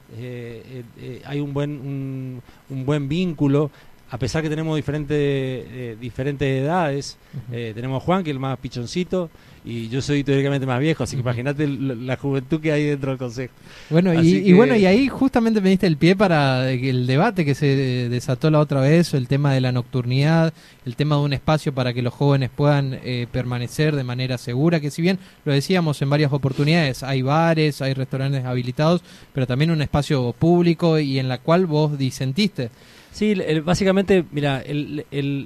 hay 1.24 1.40
un 1.40 1.54
buen 1.54 2.42
un 2.68 2.84
buen 2.84 3.08
vínculo 3.08 3.70
a 4.12 4.18
pesar 4.18 4.42
que 4.42 4.50
tenemos 4.50 4.76
diferentes 4.76 5.16
eh, 5.18 5.96
diferentes 5.98 6.46
edades, 6.46 7.16
eh, 7.50 7.72
tenemos 7.74 8.02
a 8.02 8.04
Juan, 8.04 8.22
que 8.22 8.28
es 8.28 8.34
el 8.34 8.40
más 8.40 8.58
pichoncito, 8.58 9.30
y 9.64 9.88
yo 9.88 10.02
soy 10.02 10.22
teóricamente 10.22 10.66
más 10.66 10.80
viejo, 10.80 11.02
así 11.02 11.16
que 11.16 11.22
imagínate 11.22 11.66
la 11.66 12.18
juventud 12.18 12.60
que 12.60 12.72
hay 12.72 12.84
dentro 12.84 13.12
del 13.12 13.18
consejo. 13.18 13.54
Bueno, 13.88 14.12
y, 14.12 14.52
bueno, 14.52 14.76
y 14.76 14.84
ahí 14.84 15.08
justamente 15.08 15.62
me 15.62 15.70
diste 15.70 15.86
el 15.86 15.96
pie 15.96 16.14
para 16.14 16.70
el 16.70 17.06
debate 17.06 17.46
que 17.46 17.54
se 17.54 18.08
desató 18.10 18.50
la 18.50 18.60
otra 18.60 18.82
vez, 18.82 19.14
el 19.14 19.28
tema 19.28 19.54
de 19.54 19.62
la 19.62 19.72
nocturnidad, 19.72 20.52
el 20.84 20.94
tema 20.94 21.16
de 21.16 21.22
un 21.22 21.32
espacio 21.32 21.72
para 21.72 21.94
que 21.94 22.02
los 22.02 22.12
jóvenes 22.12 22.50
puedan 22.54 22.98
eh, 23.02 23.26
permanecer 23.32 23.96
de 23.96 24.04
manera 24.04 24.36
segura, 24.36 24.78
que 24.78 24.90
si 24.90 25.00
bien 25.00 25.20
lo 25.46 25.54
decíamos 25.54 26.02
en 26.02 26.10
varias 26.10 26.34
oportunidades, 26.34 27.02
hay 27.02 27.22
bares, 27.22 27.80
hay 27.80 27.94
restaurantes 27.94 28.44
habilitados, 28.44 29.02
pero 29.32 29.46
también 29.46 29.70
un 29.70 29.80
espacio 29.80 30.34
público 30.38 30.98
y 30.98 31.18
en 31.18 31.28
la 31.28 31.38
cual 31.38 31.64
vos 31.64 31.96
disentiste. 31.96 32.68
Sí, 33.12 33.34
básicamente, 33.62 34.24
mira, 34.32 34.64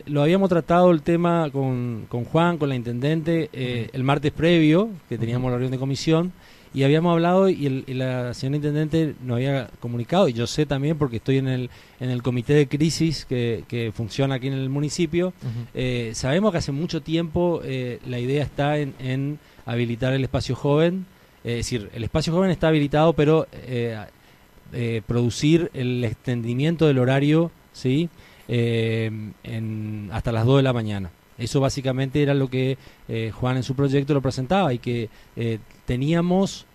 lo 0.06 0.22
habíamos 0.22 0.48
tratado 0.48 0.92
el 0.92 1.02
tema 1.02 1.50
con, 1.50 2.06
Juan, 2.30 2.58
con 2.58 2.68
la 2.68 2.76
intendente, 2.76 3.50
eh, 3.52 3.90
el 3.92 4.04
martes 4.04 4.30
previo, 4.30 4.88
que 5.08 5.18
teníamos 5.18 5.50
la 5.50 5.56
reunión 5.56 5.72
de 5.72 5.78
comisión, 5.78 6.32
y 6.72 6.84
habíamos 6.84 7.12
hablado 7.12 7.48
y, 7.48 7.84
la 7.88 8.34
señora 8.34 8.56
intendente 8.56 9.16
nos 9.20 9.36
había 9.36 9.68
comunicado, 9.80 10.28
y 10.28 10.32
yo 10.32 10.46
sé 10.46 10.64
también 10.64 10.96
porque 10.96 11.16
estoy 11.16 11.38
en 11.38 11.48
el, 11.48 11.70
en 11.98 12.10
el 12.10 12.22
comité 12.22 12.54
de 12.54 12.68
crisis 12.68 13.24
que, 13.24 13.64
que 13.66 13.90
funciona 13.92 14.36
aquí 14.36 14.46
en 14.46 14.52
el 14.52 14.68
municipio, 14.68 15.32
eh, 15.74 16.12
sabemos 16.14 16.52
que 16.52 16.58
hace 16.58 16.70
mucho 16.70 17.02
tiempo 17.02 17.62
eh, 17.64 17.98
la 18.06 18.20
idea 18.20 18.44
está 18.44 18.78
en, 18.78 19.40
habilitar 19.64 20.12
el 20.12 20.22
espacio 20.22 20.54
joven, 20.54 21.04
es 21.42 21.56
decir, 21.56 21.90
el 21.94 22.04
espacio 22.04 22.32
joven 22.32 22.50
está 22.52 22.68
habilitado, 22.68 23.12
pero 23.12 23.48
eh, 24.72 25.02
producir 25.06 25.70
el 25.74 26.04
extendimiento 26.04 26.86
del 26.86 26.98
horario 26.98 27.52
¿sí? 27.72 28.08
Eh, 28.48 29.10
en, 29.44 30.10
hasta 30.12 30.32
las 30.32 30.44
2 30.44 30.56
de 30.56 30.62
la 30.62 30.72
mañana. 30.72 31.10
Eso 31.38 31.60
básicamente 31.60 32.22
era 32.22 32.34
lo 32.34 32.48
que 32.48 32.76
eh, 33.08 33.30
Juan 33.32 33.58
en 33.58 33.62
su 33.62 33.74
proyecto 33.74 34.12
lo 34.14 34.22
presentaba 34.22 34.72
y 34.72 34.78
que 34.78 35.08
teníamos, 35.84 36.66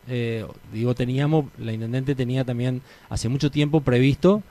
digo 0.72 0.94
teníamos, 0.94 1.46
la 1.58 1.74
intendente 1.74 2.14
tenía 2.16 2.46
también 2.46 2.82
hace 3.10 3.28
mucho 3.28 3.50
tiempo 3.50 3.82
previsto, 3.82 4.44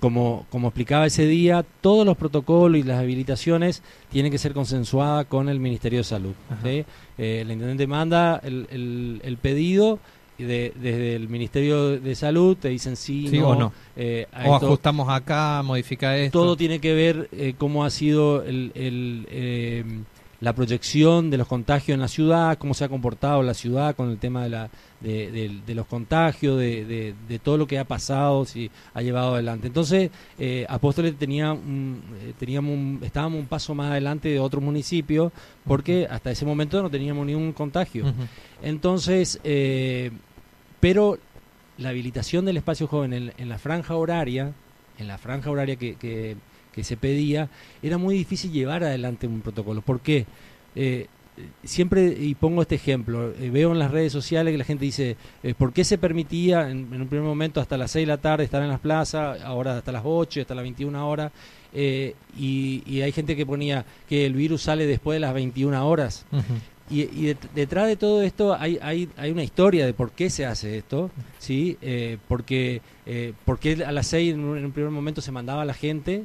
como, 0.00 0.44
como 0.50 0.68
explicaba 0.68 1.06
ese 1.06 1.26
día, 1.26 1.64
todos 1.80 2.04
los 2.04 2.16
protocolos 2.16 2.78
y 2.78 2.82
las 2.82 2.98
habilitaciones 2.98 3.82
tienen 4.10 4.32
que 4.32 4.38
ser 4.38 4.52
consensuadas 4.52 5.26
con 5.26 5.48
el 5.48 5.60
Ministerio 5.60 6.00
de 6.00 6.04
Salud. 6.04 6.34
la 6.64 7.52
intendente 7.52 7.86
manda 7.86 8.40
el, 8.42 9.20
el 9.22 9.36
pedido 9.38 10.00
desde 10.38 11.14
el 11.14 11.28
Ministerio 11.28 11.98
de 12.00 12.14
Salud 12.14 12.56
te 12.56 12.68
dicen 12.68 12.96
sí, 12.96 13.28
o 13.40 13.54
no. 13.54 13.72
Eh, 13.96 14.26
o 14.46 14.54
ajustamos 14.54 15.08
acá, 15.08 15.62
modifica 15.62 16.16
esto. 16.16 16.40
Todo 16.40 16.56
tiene 16.56 16.80
que 16.80 16.94
ver 16.94 17.28
eh, 17.32 17.54
cómo 17.56 17.84
ha 17.84 17.90
sido 17.90 18.42
el, 18.42 18.72
eh, 18.74 19.84
la 20.44 20.52
proyección 20.52 21.30
de 21.30 21.38
los 21.38 21.48
contagios 21.48 21.94
en 21.94 22.00
la 22.02 22.08
ciudad, 22.08 22.58
cómo 22.58 22.74
se 22.74 22.84
ha 22.84 22.88
comportado 22.90 23.42
la 23.42 23.54
ciudad 23.54 23.96
con 23.96 24.10
el 24.10 24.18
tema 24.18 24.44
de, 24.44 24.50
la, 24.50 24.70
de, 25.00 25.74
los 25.74 25.86
contagios, 25.86 26.58
de, 26.58 27.40
todo 27.42 27.56
lo 27.56 27.66
que 27.66 27.78
ha 27.78 27.84
pasado, 27.84 28.44
si 28.44 28.70
ha 28.92 29.00
llevado 29.00 29.34
adelante. 29.34 29.68
Entonces, 29.68 30.10
Apóstoles 30.68 31.16
tenía 31.16 31.56
teníamos 32.38 33.02
estábamos 33.02 33.40
un 33.40 33.46
paso 33.46 33.74
más 33.74 33.90
adelante 33.90 34.28
de 34.28 34.38
otros 34.38 34.62
municipios 34.62 35.32
porque 35.66 36.06
hasta 36.10 36.30
ese 36.30 36.44
momento 36.44 36.82
no 36.82 36.90
teníamos 36.90 37.24
ni 37.24 37.34
un 37.34 37.54
contagio. 37.54 38.04
Entonces, 38.62 39.40
eh, 39.44 40.10
pero 40.78 41.18
la 41.78 41.88
habilitación 41.88 42.44
del 42.44 42.58
espacio 42.58 42.86
joven 42.86 43.32
en, 43.34 43.48
la 43.48 43.56
franja 43.56 43.94
horaria, 43.94 44.52
en 44.98 45.08
la 45.08 45.16
franja 45.16 45.50
horaria 45.50 45.76
que, 45.76 46.36
que, 46.74 46.84
se 46.84 46.96
pedía, 46.96 47.48
era 47.82 47.98
muy 47.98 48.16
difícil 48.16 48.52
llevar 48.52 48.84
adelante 48.84 49.26
un 49.26 49.40
protocolo. 49.40 49.82
¿Por 49.82 50.00
qué? 50.00 50.26
Eh, 50.74 51.06
siempre, 51.62 52.06
y 52.06 52.34
pongo 52.34 52.62
este 52.62 52.74
ejemplo, 52.74 53.32
eh, 53.32 53.50
veo 53.50 53.72
en 53.72 53.78
las 53.78 53.90
redes 53.90 54.12
sociales 54.12 54.52
que 54.52 54.58
la 54.58 54.64
gente 54.64 54.84
dice, 54.84 55.16
¿por 55.58 55.72
qué 55.72 55.84
se 55.84 55.98
permitía 55.98 56.70
en, 56.70 56.92
un 56.92 57.08
primer 57.08 57.26
momento 57.26 57.60
hasta 57.60 57.76
las 57.76 57.90
6 57.90 58.06
de 58.06 58.12
la 58.12 58.18
tarde 58.18 58.44
estar 58.44 58.62
en 58.62 58.68
las 58.68 58.80
plazas, 58.80 59.40
ahora 59.42 59.78
hasta 59.78 59.92
las 59.92 60.02
8, 60.04 60.42
hasta 60.42 60.54
las 60.54 60.62
21 60.62 61.08
horas? 61.08 61.32
y, 61.76 63.00
hay 63.00 63.10
gente 63.10 63.34
que 63.34 63.44
ponía 63.44 63.84
que 64.08 64.26
el 64.26 64.34
virus 64.34 64.62
sale 64.62 64.86
después 64.86 65.16
de 65.16 65.20
las 65.20 65.34
21 65.34 65.88
horas. 65.88 66.24
Y, 66.90 67.34
detrás 67.54 67.88
de 67.88 67.96
todo 67.96 68.22
esto 68.22 68.54
hay, 68.54 68.78
hay, 68.82 69.08
hay, 69.16 69.30
una 69.30 69.42
historia 69.42 69.86
de 69.86 69.94
por 69.94 70.10
qué 70.10 70.28
se 70.28 70.44
hace 70.44 70.76
esto, 70.76 71.10
¿sí? 71.38 71.78
Eh, 71.80 72.18
porque, 72.28 72.82
eh, 73.06 73.32
porque 73.46 73.82
a 73.84 73.90
las 73.90 74.08
seis 74.08 74.34
en 74.34 74.40
un, 74.40 74.72
primer 74.72 74.90
momento 74.90 75.22
se 75.22 75.32
mandaba 75.32 75.62
a 75.62 75.64
la 75.64 75.72
gente, 75.72 76.24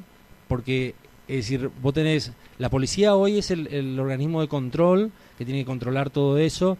porque, 0.49 0.95
es 1.29 1.37
decir, 1.37 1.69
vos 1.81 1.93
tenés, 1.93 2.33
la 2.57 2.69
policía 2.69 3.15
hoy 3.15 3.37
es 3.37 3.51
el, 3.51 3.97
organismo 3.97 4.41
de 4.41 4.49
control 4.49 5.11
que 5.37 5.45
tiene 5.45 5.61
que 5.61 5.65
controlar 5.65 6.09
todo 6.09 6.38
eso, 6.38 6.77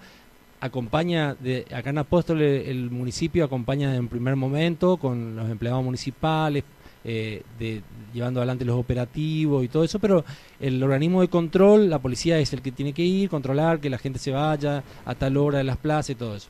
acompaña, 0.60 1.36
de, 1.36 1.66
acá 1.74 1.92
en 1.92 2.00
Apóstoles 2.00 2.68
el 2.68 2.92
municipio 2.92 3.46
acompaña 3.46 3.96
en 3.96 4.10
primer 4.10 4.36
momento 4.36 4.98
con 4.98 5.38
los 5.38 5.50
empleados 5.50 5.82
municipales, 5.82 6.66
eh, 7.06 7.44
de, 7.58 7.82
llevando 8.14 8.42
adelante 8.42 8.66
los 8.66 8.78
operativos 8.78 9.64
y 9.64 9.70
todo 9.70 9.86
eso, 9.86 10.00
pero 10.00 10.26
el 10.60 10.84
organismo 10.84 11.22
de 11.22 11.30
control, 11.30 11.90
la 11.90 12.00
policía 12.00 12.40
es 12.40 12.52
el 12.52 12.62
que 12.62 12.74
tiene 12.74 12.92
que 12.92 13.04
ir, 13.04 13.30
controlar 13.30 13.80
que 13.80 13.90
la 13.90 14.00
gente 14.00 14.20
se 14.20 14.32
vaya 14.32 14.84
a 15.06 15.16
tal 15.16 15.38
hora 15.38 15.60
de 15.60 15.64
las 15.64 15.78
plazas 15.78 16.10
y 16.10 16.16
todo 16.16 16.36
eso. 16.36 16.50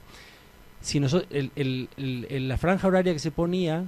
Si 0.82 1.00
nosotros, 1.00 1.30
el, 1.56 1.90
la 2.48 2.58
franja 2.58 2.88
horaria 2.88 3.12
que 3.12 3.20
se 3.20 3.32
ponía 3.32 3.84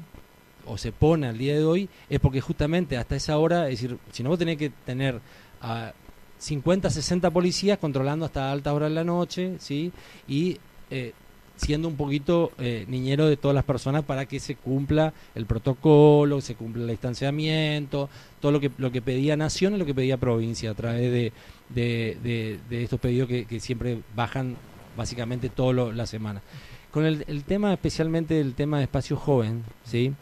o 0.66 0.78
se 0.78 0.92
pone 0.92 1.28
al 1.28 1.38
día 1.38 1.56
de 1.56 1.66
hoy 1.66 1.90
es 2.10 2.20
porque 2.20 2.42
justamente 2.42 2.98
hasta 2.98 3.16
esa 3.16 3.38
hora, 3.38 3.70
es 3.70 3.82
decir, 3.82 3.98
si 4.12 4.24
no 4.24 4.30
vos 4.30 4.40
tenés 4.40 4.58
que 4.58 4.70
tener 4.86 5.20
a 5.62 5.94
50, 6.40 6.90
60 6.90 7.30
policías 7.30 7.78
controlando 7.78 8.26
hasta 8.26 8.52
alta 8.52 8.74
hora 8.74 8.90
de 8.90 8.96
la 8.96 9.04
noche, 9.04 9.56
¿sí? 9.60 9.92
Y 10.28 10.58
eh, 10.90 11.14
siendo 11.56 11.88
un 11.88 11.96
poquito 11.96 12.52
eh, 12.58 12.86
niñero 12.88 13.28
de 13.28 13.38
todas 13.38 13.54
las 13.54 13.64
personas 13.64 14.04
para 14.04 14.26
que 14.26 14.40
se 14.40 14.56
cumpla 14.56 15.14
el 15.36 15.46
protocolo, 15.46 16.42
se 16.42 16.56
cumpla 16.56 16.82
el 16.82 16.90
distanciamiento, 16.90 18.10
todo 18.40 18.52
lo 18.52 18.60
que 18.60 18.72
lo 18.78 18.92
que 18.92 19.04
pedía 19.04 19.38
Nación 19.38 19.76
y 19.76 19.78
lo 19.78 19.86
que 19.86 19.94
pedía 19.94 20.18
Provincia 20.18 20.72
a 20.72 20.74
través 20.74 21.12
de, 21.12 21.32
de, 21.70 22.84
estos 22.84 23.00
pedidos 23.00 23.30
que, 23.30 23.60
siempre 23.60 24.00
bajan 24.16 24.58
básicamente 24.98 25.50
toda 25.50 25.94
la 25.94 26.08
semana. 26.08 26.42
Con 26.90 27.06
el, 27.06 27.24
el, 27.28 27.44
tema, 27.44 27.72
especialmente 27.72 28.42
el 28.42 28.56
tema 28.56 28.80
de 28.80 28.84
espacio 28.84 29.16
joven, 29.16 29.64
¿sí? 29.86 30.14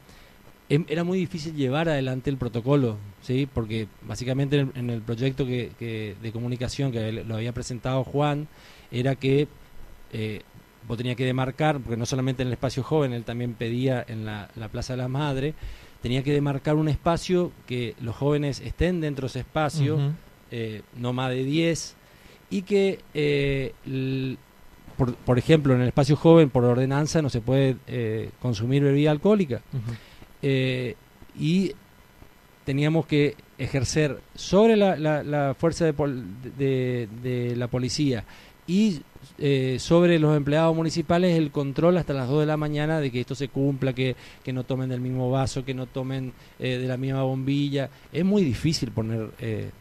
Em, 0.70 0.86
era 0.88 1.04
muy 1.04 1.18
difícil 1.18 1.56
llevar 1.56 1.90
adelante 1.90 2.30
el 2.30 2.38
protocolo, 2.38 2.98
¿sí? 3.22 3.48
porque 3.52 3.88
básicamente 4.04 4.60
en, 4.60 4.90
el 4.92 5.02
proyecto 5.02 5.46
que, 5.46 6.16
de 6.22 6.32
comunicación 6.32 6.92
que 6.92 7.12
lo 7.12 7.36
había 7.36 7.54
presentado 7.54 8.04
Juan, 8.04 8.48
era 8.92 9.16
que 9.16 9.48
eh, 10.14 10.42
vos 10.88 10.98
tenías 10.98 11.16
que 11.16 11.26
demarcar, 11.26 11.80
porque 11.80 11.98
no 11.98 12.06
solamente 12.06 12.44
en 12.44 12.48
el 12.48 12.54
espacio 12.54 12.84
joven, 12.84 13.14
él 13.14 13.24
también 13.24 13.56
pedía 13.56 14.06
en 14.08 14.26
la, 14.26 14.50
Plaza 14.72 14.94
de 14.94 14.98
la 14.98 15.08
Madre, 15.08 15.56
tenía 16.04 16.24
que 16.24 16.34
demarcar 16.34 16.76
un 16.76 16.88
espacio 16.88 17.52
que 17.66 17.96
los 18.00 18.16
jóvenes 18.16 18.60
estén 18.60 19.02
dentro 19.02 19.24
de 19.24 19.28
ese 19.28 19.40
espacio, 19.40 20.14
eh, 20.52 20.84
no 20.98 21.14
más 21.14 21.32
de 21.32 21.44
10, 21.44 21.96
y 22.52 22.62
que, 22.62 23.00
eh, 23.14 23.74
por, 25.26 25.38
ejemplo, 25.40 25.74
en 25.74 25.82
el 25.82 25.88
espacio 25.88 26.16
joven, 26.16 26.50
por 26.50 26.64
ordenanza, 26.64 27.22
no 27.22 27.30
se 27.30 27.42
puede 27.42 27.78
eh, 27.88 28.30
consumir 28.40 28.84
bebida 28.84 29.12
alcohólica. 29.12 29.62
Y 30.42 31.72
teníamos 32.66 33.06
que 33.06 33.36
ejercer 33.58 34.20
sobre 34.36 34.78
la, 34.78 35.56
fuerza 35.58 35.86
de, 35.86 37.08
de 37.22 37.56
la 37.56 37.68
policía 37.68 38.24
y 38.70 39.02
eh, 39.40 39.78
sobre 39.80 40.20
los 40.20 40.38
empleados 40.38 40.76
municipales 40.76 41.36
el 41.36 41.50
control 41.50 41.98
hasta 41.98 42.14
las 42.14 42.28
2 42.28 42.42
de 42.42 42.46
la 42.46 42.56
mañana 42.56 43.00
de 43.00 43.10
que 43.10 43.22
esto 43.22 43.34
se 43.34 43.48
cumpla, 43.48 43.94
que, 43.94 44.16
que 44.44 44.54
no 44.54 44.64
tomen 44.64 44.90
del 44.90 45.02
mismo 45.02 45.32
vaso, 45.32 45.66
que 45.66 45.74
no 45.74 45.88
tomen 45.88 46.34
eh, 46.60 46.78
de 46.78 46.88
la 46.88 46.96
misma 46.96 47.24
bombilla. 47.24 47.90
Es 48.14 48.24
muy 48.24 48.44
difícil 48.44 48.92
poner... 48.92 49.32
Eh, 49.40 49.72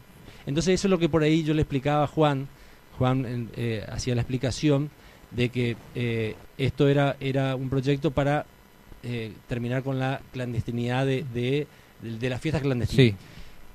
entonces 0.47 0.73
eso 0.73 0.87
es 0.87 0.89
lo 0.89 0.97
que 0.97 1.07
por 1.07 1.21
ahí 1.21 1.43
yo 1.43 1.53
le 1.53 1.61
explicaba 1.61 2.05
a 2.05 2.07
Juan, 2.07 2.47
Juan 2.97 3.49
hacía 3.91 4.15
la 4.15 4.21
explicación 4.21 4.89
de 5.29 5.49
que 5.49 6.35
esto 6.57 6.87
era, 6.87 7.15
era 7.19 7.55
un 7.55 7.69
proyecto 7.69 8.11
para 8.11 8.45
terminar 9.47 9.83
con 9.83 9.99
la 9.99 10.21
clandestinidad 10.31 11.05
de, 11.05 11.25
de, 11.33 11.67
de, 12.01 12.29
las 12.29 12.41
fiestas 12.41 12.61
clandestinas. 12.61 13.19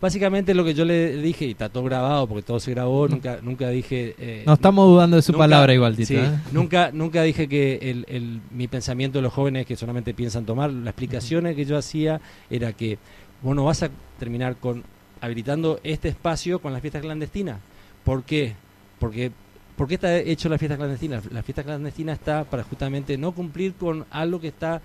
Básicamente 0.01 0.53
lo 0.53 0.65
que 0.65 0.75
yo 0.75 0.85
le 0.85 1.17
dije, 1.17 1.47
y 1.47 1.53
está 1.53 1.71
todo 1.71 1.85
grabado 1.85 2.27
porque 2.27 2.43
todo 2.43 2.61
se 2.61 2.73
grabó, 2.73 3.09
nunca 3.09 3.39
nunca 3.41 3.71
dije... 3.71 4.15
Eh, 4.19 4.43
no 4.45 4.53
estamos 4.53 4.87
dudando 4.87 5.17
de 5.17 5.23
su 5.23 5.33
palabra 5.33 5.73
igual, 5.73 5.97
Tito. 5.97 6.15
¿eh? 6.15 6.41
nunca, 6.53 6.91
nunca 6.93 7.23
dije 7.23 7.49
que 7.49 8.05
el, 8.07 8.41
mi 8.51 8.69
pensamiento 8.69 9.19
de 9.19 9.23
los 9.23 9.33
jóvenes 9.33 9.65
que 9.65 9.77
solamente 9.77 10.13
piensan 10.13 10.45
tomar, 10.45 10.71
las 10.71 10.89
explicaciones 10.89 11.57
que 11.57 11.65
yo 11.65 11.79
hacía 11.79 12.21
era 12.51 12.75
que 12.75 12.99
vos 13.41 13.57
no 13.57 13.65
vas 13.65 13.83
a 13.83 13.91
terminar 14.19 14.57
con 14.57 14.85
habilitando 15.23 15.81
este 15.85 16.09
espacio 16.09 16.59
con 16.59 16.75
las 16.75 16.83
fiestas 16.83 17.01
clandestinas. 17.01 17.61
¿Por 18.05 18.25
qué? 18.25 18.55
Porque 18.99 19.33
¿Por 19.77 19.89
qué 19.89 19.95
está 19.95 20.17
hecho 20.19 20.49
la 20.49 20.59
fiesta 20.59 20.77
clandestina? 20.77 21.21
La 21.31 21.43
fiesta 21.43 21.65
clandestina 21.65 22.13
está 22.13 22.45
para 22.45 22.63
justamente 22.63 23.19
no 23.19 23.33
cumplir 23.33 23.75
con 23.75 24.07
algo 24.11 24.41
que 24.41 24.49
está 24.49 24.81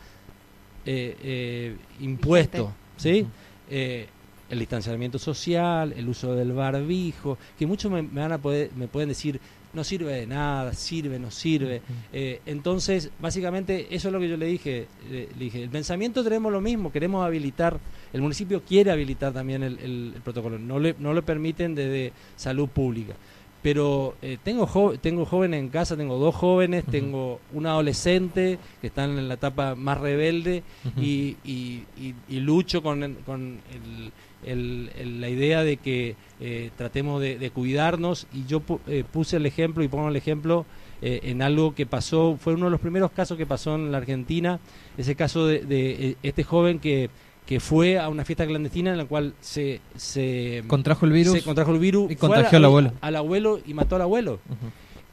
eh, 0.86 1.76
impuesto, 2.00 2.74
¿sí? 2.98 3.26
eh, 3.70 4.08
el 4.50 4.60
distanciamiento 4.60 5.20
social, 5.20 5.94
el 5.96 6.10
uso 6.10 6.34
del 6.34 6.54
barbijo, 6.54 7.38
que 7.58 7.68
muchos 7.68 7.92
me, 7.92 8.02
me 8.02 8.22
van 8.22 8.32
a 8.32 8.38
poder, 8.40 8.72
me 8.76 8.88
pueden 8.88 9.10
decir, 9.10 9.40
no 9.74 9.84
sirve 9.84 10.12
de 10.14 10.26
nada, 10.26 10.74
sirve, 10.74 11.20
no 11.20 11.30
sirve. 11.30 11.84
Eh, 12.12 12.42
entonces, 12.48 13.12
básicamente, 13.20 13.88
eso 13.92 14.08
es 14.08 14.12
lo 14.12 14.20
que 14.20 14.28
yo 14.28 14.38
le 14.38 14.48
dije. 14.48 14.88
Eh, 15.12 15.30
le 15.38 15.46
dije, 15.46 15.62
el 15.62 15.70
pensamiento 15.70 16.24
tenemos 16.24 16.52
lo 16.52 16.60
mismo, 16.62 16.92
queremos 16.92 17.24
habilitar, 17.24 17.80
el 18.12 18.22
municipio 18.24 18.64
quiere 18.64 18.90
habilitar 18.90 19.32
también 19.32 19.62
el, 19.62 19.78
el- 19.78 20.12
el 20.16 20.22
protocolo, 20.24 20.58
no 20.58 20.80
le, 20.80 20.96
no 20.98 21.14
le 21.14 21.22
permiten 21.22 21.76
desde 21.76 22.12
salud 22.36 22.68
pública. 22.70 23.14
Pero 23.62 24.16
eh, 24.22 24.38
tengo, 24.42 24.66
jo- 24.66 24.94
tengo 24.98 25.26
jóvenes 25.26 25.60
en 25.60 25.68
casa, 25.70 25.98
tengo 25.98 26.18
dos 26.18 26.34
jóvenes, 26.34 26.86
tengo 26.86 27.42
un 27.54 27.66
adolescente 27.66 28.58
que 28.80 28.88
están 28.88 29.18
en 29.18 29.28
la 29.28 29.34
etapa 29.34 29.76
más 29.76 30.00
rebelde 30.00 30.64
y, 30.98 31.36
y- 31.44 31.84
y- 32.00 32.16
y 32.30 32.40
lucho 32.40 32.82
con, 32.82 33.16
con 33.26 33.60
el- 33.74 34.12
el- 34.50 34.92
el- 34.98 35.20
la 35.22 35.30
idea 35.30 35.64
de 35.64 35.76
que 35.76 36.16
eh, 36.40 36.70
tratemos 36.78 37.20
de, 37.22 37.38
de 37.38 37.52
cuidarnos. 37.52 38.28
Y 38.34 38.46
yo 38.46 38.62
pu- 38.62 38.80
eh, 38.88 39.04
puse 39.12 39.36
el 39.36 39.46
ejemplo 39.46 39.84
y 39.84 39.90
pongo 39.90 40.08
el 40.08 40.16
ejemplo 40.16 40.66
eh, 41.02 41.20
en 41.24 41.42
algo 41.42 41.76
que 41.76 41.86
pasó, 41.86 42.38
fue 42.40 42.54
uno 42.54 42.66
de 42.66 42.72
los 42.72 42.80
primeros 42.82 43.12
casos 43.12 43.38
que 43.38 43.46
pasó 43.46 43.76
en 43.76 43.92
la 43.92 43.98
Argentina, 43.98 44.60
ese 44.98 45.16
caso 45.16 45.46
de, 45.48 45.60
de, 45.66 46.16
este 46.24 46.44
joven 46.46 46.80
que, 46.80 47.10
que 47.50 47.60
fue 47.60 47.98
a 47.98 48.10
una 48.10 48.26
fiesta 48.26 48.46
clandestina 48.46 48.92
en 48.92 48.98
la 49.00 49.06
cual 49.06 49.34
se, 49.42 49.82
se, 49.96 50.64
Contrajo 50.68 51.08
el 51.08 51.12
virus. 51.12 51.34
se 51.34 51.42
contrajo 51.42 51.72
el 51.72 51.80
virus, 51.80 52.12
y 52.12 52.16
contagió 52.16 52.60
al 52.60 52.66
abuelo. 52.66 52.94
al 53.02 53.16
abuelo 53.16 53.60
y 53.66 53.74
mató 53.74 53.96
al 53.96 54.04
abuelo. 54.04 54.40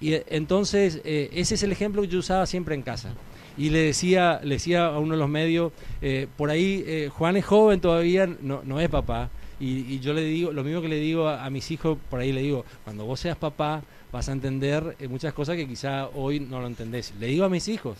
Y 0.01 0.13
eh, 0.13 0.27
entonces, 0.29 1.01
eh, 1.07 1.31
ese 1.33 1.55
es 1.55 1.63
el 1.63 1.73
ejemplo 1.73 2.03
que 2.03 2.09
yo 2.09 2.19
usaba 2.19 2.45
siempre 2.45 2.75
en 2.75 2.83
casa. 2.83 3.15
Y 3.57 3.71
le 3.71 3.79
decía, 3.79 4.39
le 4.45 4.57
decía 4.57 4.85
a 4.85 4.99
uno 4.99 5.15
de 5.15 5.19
los 5.19 5.31
medios, 5.31 5.73
eh, 6.03 6.27
por 6.37 6.51
ahí, 6.51 6.85
eh, 6.87 7.09
Juan 7.11 7.39
es 7.39 7.47
joven 7.47 7.81
todavía, 7.81 8.27
no, 8.27 8.61
no 8.67 8.81
es 8.81 8.91
papá. 8.91 9.31
Y, 9.59 9.91
y 9.95 10.01
yo 10.01 10.13
le 10.13 10.21
digo, 10.21 10.53
lo 10.53 10.63
mismo 10.63 10.83
que 10.83 10.89
le 10.89 11.01
digo 11.01 11.29
a, 11.29 11.43
a 11.43 11.49
mis 11.49 11.71
hijos, 11.71 11.97
por 12.11 12.21
ahí 12.21 12.35
le 12.35 12.43
digo, 12.43 12.67
cuando 12.85 13.07
vos 13.07 13.19
seas 13.19 13.39
papá, 13.39 13.83
vas 14.13 14.29
a 14.29 14.33
entender 14.33 14.97
eh, 14.99 15.09
muchas 15.09 15.33
cosas 15.35 15.57
que 15.57 15.67
quizá 15.67 16.09
hoy 16.15 16.41
no 16.41 16.61
lo 16.61 16.67
entendés. 16.67 17.13
Le 17.21 17.27
digo 17.27 17.45
a 17.45 17.49
mis 17.49 17.69
hijos. 17.69 17.99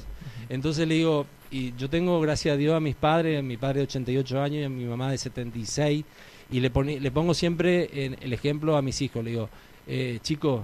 Entonces 0.49 0.87
le 0.89 0.95
digo, 0.95 1.27
y 1.51 1.75
yo 1.77 1.91
tengo, 1.91 2.21
gracias 2.21 2.55
a 2.55 2.57
Dios, 2.57 2.75
a 2.77 2.81
mis 2.81 2.95
padres, 2.95 3.39
a 3.39 3.43
mi 3.43 3.57
padre 3.57 3.81
de 3.81 3.85
88 3.85 4.41
años 4.43 4.61
y 4.61 4.65
a 4.65 4.69
mi 4.69 4.85
mamá 4.85 5.11
de 5.11 5.19
76, 5.19 6.05
y 6.51 6.61
le, 6.61 6.73
poni- 6.73 7.01
le 7.01 7.11
pongo 7.11 7.35
siempre 7.35 8.05
en- 8.05 8.17
el 8.21 8.33
ejemplo 8.33 8.77
a 8.77 8.83
mis 8.83 9.01
hijos. 9.03 9.25
Le 9.25 9.31
digo, 9.31 9.49
eh, 9.89 10.19
chicos, 10.23 10.63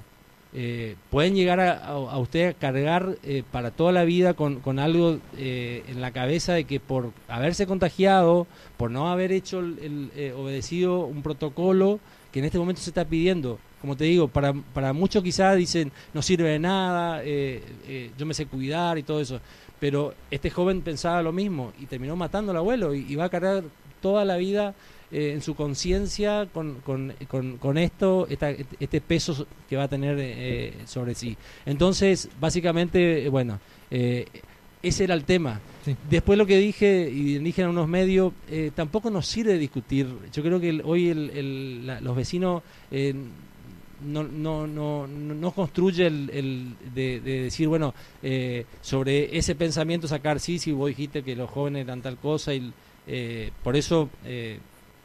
eh, 0.55 0.97
pueden 1.11 1.35
llegar 1.35 1.61
a, 1.61 1.73
a, 1.79 1.93
a 1.93 2.19
usted 2.19 2.51
a 2.51 2.53
cargar 2.53 3.17
eh, 3.25 3.43
para 3.51 3.71
toda 3.71 3.91
la 3.91 4.05
vida 4.05 4.35
con, 4.35 4.61
con 4.61 4.79
algo 4.79 5.19
eh, 5.39 5.83
en 5.89 6.01
la 6.01 6.11
cabeza 6.13 6.53
de 6.53 6.65
que 6.65 6.79
por 6.79 7.11
haberse 7.27 7.67
contagiado, 7.67 8.47
por 8.77 8.91
no 8.91 9.11
haber 9.11 9.33
hecho 9.33 9.61
el, 9.61 9.79
el, 9.81 10.11
eh, 10.15 10.33
obedecido 10.37 11.07
un 11.07 11.23
protocolo 11.23 12.01
que 12.33 12.39
en 12.41 12.45
este 12.45 12.59
momento 12.59 12.81
se 12.83 12.91
está 12.91 13.05
pidiendo. 13.07 13.59
Como 13.83 13.97
te 13.97 14.05
digo, 14.05 14.29
para, 14.29 14.55
para 14.55 14.95
muchos 14.95 15.23
quizás 15.23 15.57
dicen 15.59 15.93
no 16.15 16.23
sirve 16.23 16.49
de 16.49 16.59
nada, 16.59 17.21
eh, 17.23 17.63
eh, 17.87 18.11
yo 18.17 18.25
me 18.25 18.33
sé 18.33 18.47
cuidar 18.47 18.97
y 18.97 19.03
todo 19.03 19.21
eso. 19.21 19.39
Pero 19.79 20.15
este 20.31 20.49
joven 20.49 20.81
pensaba 20.81 21.21
lo 21.23 21.33
mismo 21.33 21.73
y 21.79 21.85
terminó 21.87 22.17
matando 22.17 22.53
al 22.53 22.57
abuelo 22.59 22.95
y, 22.95 23.05
y 23.07 23.17
va 23.17 23.25
a 23.25 23.29
cargar 23.29 23.65
toda 24.01 24.25
la 24.25 24.37
vida 24.37 24.75
eh, 25.11 25.33
en 25.35 25.43
su 25.43 25.55
conciencia 25.55 26.49
con, 26.55 26.77
con, 26.81 27.13
con, 27.29 27.59
con 27.59 27.77
esto, 27.77 28.27
esta, 28.31 28.51
este 28.51 29.01
peso 29.01 29.47
que 29.69 29.77
va 29.77 29.83
a 29.85 29.89
tener 29.89 30.73
sobre 30.87 31.15
sí. 31.15 31.37
Entonces, 31.67 32.29
básicamente, 32.41 33.29
bueno, 33.29 33.59
ese 33.91 35.05
era 35.05 35.15
el 35.15 35.25
tema. 35.25 35.61
Sí. 35.85 35.97
Después 36.09 36.39
lo 36.39 36.47
que 36.47 36.57
dije 36.59 37.11
y 37.13 37.39
dije 37.39 37.63
en 37.63 37.69
unos 37.69 37.89
medios, 37.89 38.33
tampoco 38.75 39.11
nos 39.11 39.27
sirve 39.27 39.59
discutir. 39.59 40.07
Yo 40.33 40.43
creo 40.43 40.61
que 40.61 40.69
el- 40.71 40.83
hoy 40.85 41.09
el- 41.09 41.31
el- 41.31 41.87
la- 41.87 42.01
los 42.01 42.15
vecinos 42.17 42.63
no, 44.05 44.23
no, 44.25 44.67
no, 44.67 45.07
no 45.07 45.51
construye 45.53 46.07
el, 46.07 46.31
el 46.33 46.75
de, 46.95 47.21
de 47.21 47.43
decir, 47.45 47.69
bueno, 47.69 47.95
eh, 48.23 48.65
sobre 48.81 49.37
ese 49.37 49.55
pensamiento 49.55 50.09
sacar, 50.09 50.41
sí, 50.41 50.59
sí, 50.59 50.73
vos 50.73 50.89
dijiste 50.89 51.23
que 51.23 51.37
los 51.37 51.49
jóvenes 51.51 51.85
eran 51.85 52.03
tal 52.03 52.17
cosa 52.19 52.55
y 52.55 52.73
eh, 53.07 53.51
por 53.63 53.77
eso 53.77 54.09
eh, 54.25 54.59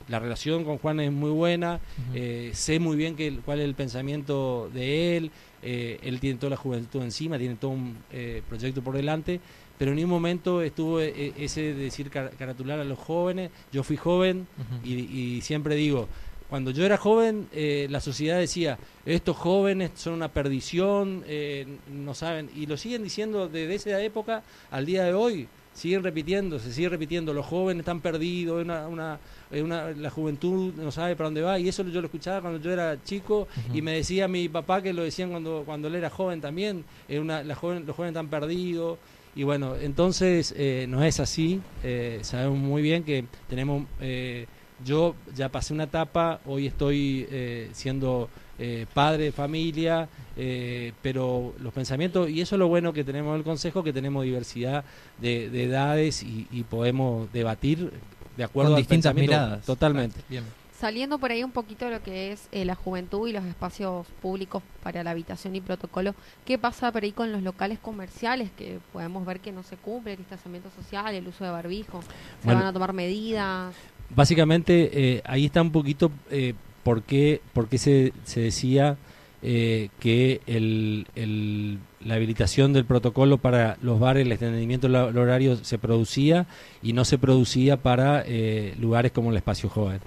la 0.08 0.20
relación 0.20 0.64
con 0.64 0.78
Juan 0.78 1.00
es 1.02 1.12
muy 1.12 1.32
buena, 1.32 1.80
eh, 2.14 2.52
sé 2.54 2.80
muy 2.80 2.96
bien 2.96 3.16
que, 3.16 3.38
cuál 3.44 3.60
es 3.60 3.66
el 3.66 3.76
pensamiento 3.76 4.70
de 4.74 5.18
él, 5.18 5.32
él 5.64 6.20
tiene 6.22 6.40
toda 6.40 6.52
la 6.52 6.56
juventud 6.58 7.02
encima, 7.02 7.38
tiene 7.38 7.56
todo 7.56 7.72
un 7.72 7.98
eh, 8.12 8.42
proyecto 8.48 8.82
por 8.82 8.96
delante, 8.96 9.42
pero 9.78 9.92
en 9.92 9.98
ningún 9.98 10.12
momento 10.12 10.62
estuvo 10.62 11.00
ese 11.02 11.62
de 11.62 11.74
decir 11.74 12.10
car- 12.10 12.32
caratular 12.38 12.80
a 12.80 12.84
los 12.86 12.98
jóvenes, 12.98 13.52
yo 13.74 13.84
fui 13.84 13.98
joven 13.98 14.48
y, 14.84 14.94
y 14.94 15.42
siempre 15.42 15.76
digo, 15.76 16.08
cuando 16.50 16.72
yo 16.72 16.86
era 16.86 16.98
joven, 16.98 17.48
eh, 17.54 17.88
la 17.90 18.00
sociedad 18.00 18.40
decía, 18.40 18.78
estos 19.06 19.36
jóvenes 19.36 19.92
son 19.96 20.14
una 20.14 20.30
perdición, 20.30 21.24
eh, 21.28 21.66
no 21.92 22.14
saben, 22.14 22.50
y 22.56 22.66
lo 22.68 22.78
siguen 22.78 23.04
diciendo 23.04 23.48
desde 23.50 23.76
esa 23.76 24.02
época 24.02 24.44
al 24.72 24.86
día 24.86 25.04
de 25.04 25.14
hoy, 25.14 25.48
siguen 25.74 26.04
repitiendo, 26.04 26.58
se 26.58 26.74
sigue 26.74 26.90
repitiendo, 26.90 27.34
los 27.34 27.46
jóvenes 27.46 27.82
están 27.82 28.02
perdidos, 28.02 28.64
una, 28.64 28.88
una, 28.88 29.20
eh, 29.52 29.62
una- 29.62 29.92
la 29.92 30.10
juventud 30.10 30.74
no 30.76 30.92
sabe 30.92 31.16
para 31.16 31.28
dónde 31.28 31.42
va, 31.42 31.60
y 31.60 31.68
eso 31.68 31.84
yo 31.84 32.02
lo 32.02 32.08
escuchaba 32.08 32.42
cuando 32.42 32.60
yo 32.60 32.72
era 32.72 32.98
chico, 33.04 33.48
y 33.74 33.82
me 33.82 33.92
decía 33.92 34.28
mi 34.28 34.50
papá 34.50 34.82
que 34.82 34.92
lo 34.94 35.04
decían 35.04 35.30
cuando, 35.30 35.64
cuando 35.66 35.88
él 35.90 35.96
era 35.96 36.10
joven 36.10 36.42
también, 36.42 36.84
eh, 37.10 37.20
una, 37.20 37.44
la 37.44 37.54
joven, 37.56 37.86
los 37.86 37.96
jóvenes 37.96 38.14
están 38.14 38.30
perdidos, 38.30 38.98
y 39.36 39.44
bueno, 39.44 39.76
entonces 39.76 40.52
eh, 40.58 40.88
no 40.90 41.04
es 41.04 41.20
así, 41.20 41.62
eh, 41.84 42.20
sabemos 42.24 42.58
muy 42.58 42.82
bien 42.82 43.04
que 43.04 43.26
tenemos... 43.50 43.86
eh, 44.00 44.48
yo 44.86 45.16
ya 45.36 45.50
pasé 45.50 45.74
una 45.74 45.84
etapa, 45.86 46.40
hoy 46.46 46.68
estoy 46.68 47.28
eh, 47.30 47.70
siendo 47.74 48.30
eh, 48.60 48.86
padre 48.94 49.26
de 49.26 49.32
familia, 49.32 50.08
eh, 50.36 50.94
pero 51.02 51.54
los 51.60 51.74
pensamientos, 51.74 52.30
y 52.30 52.42
eso 52.42 52.56
es 52.56 52.60
lo 52.60 52.68
bueno 52.68 52.94
que 52.94 53.04
tenemos 53.04 53.34
en 53.34 53.40
el 53.40 53.44
Consejo, 53.44 53.84
que 53.84 53.94
tenemos 53.94 54.24
diversidad 54.24 54.84
de, 55.20 55.50
de 55.50 55.64
edades 55.66 56.24
y, 56.24 56.48
y 56.52 56.64
podemos 56.64 57.32
debatir 57.34 57.92
de 58.36 58.44
acuerdo 58.44 58.72
Con 58.72 58.76
al 58.78 58.82
distintas 58.82 59.14
miradas. 59.16 59.66
Totalmente. 59.66 60.22
Bien. 60.30 60.44
Saliendo 60.80 61.18
por 61.18 61.32
ahí 61.32 61.44
un 61.44 61.50
poquito 61.52 61.86
de 61.86 61.92
lo 61.92 62.04
que 62.04 62.32
es 62.32 62.50
eh, 62.52 62.64
la 62.64 62.76
juventud 62.76 63.28
y 63.28 63.32
los 63.32 63.44
espacios 63.46 64.06
públicos 64.22 64.62
para 64.84 65.04
la 65.04 65.10
habitación 65.10 65.56
y 65.56 65.62
protocolo, 65.62 66.14
¿qué 66.46 66.60
pasa 66.60 66.92
por 66.92 67.02
ahí 67.02 67.12
con 67.14 67.32
los 67.32 67.42
locales 67.42 67.80
comerciales 67.80 68.52
que 68.56 68.78
podemos 68.94 69.26
ver 69.26 69.40
que 69.40 69.52
no 69.52 69.64
se 69.64 69.76
cumple 69.76 70.12
el 70.12 70.18
distanciamiento 70.20 70.70
social, 70.70 71.16
el 71.16 71.28
uso 71.28 71.44
de 71.44 71.50
barbijo? 71.50 72.04
¿Se 72.04 72.08
Bueno. 72.46 72.60
van 72.60 72.70
a 72.70 72.74
tomar 72.74 72.94
medidas? 72.94 73.74
Básicamente 74.16 74.90
eh, 74.94 75.22
ahí 75.26 75.46
está 75.46 75.62
un 75.62 75.72
poquito 75.72 76.12
eh, 76.32 76.54
por 76.84 77.04
qué, 77.04 77.42
se, 77.74 78.14
se 78.24 78.40
decía 78.40 78.98
eh, 79.44 79.90
que 80.00 80.42
el, 80.48 81.80
la 82.04 82.16
habilitación 82.16 82.74
del 82.74 82.86
protocolo 82.86 83.38
para 83.38 83.78
los 83.82 84.00
bares, 84.00 84.26
el 84.26 84.32
extendimiento 84.32 84.88
del 84.88 85.18
horario 85.18 85.58
se 85.58 85.78
producía 85.78 86.48
y 86.82 86.94
no 86.94 87.04
se 87.06 87.18
producía 87.18 87.78
para 87.78 88.24
eh, 88.26 88.74
lugares 88.80 89.12
como 89.12 89.32
el 89.32 89.38
espacio 89.38 89.70
joven. 89.70 90.00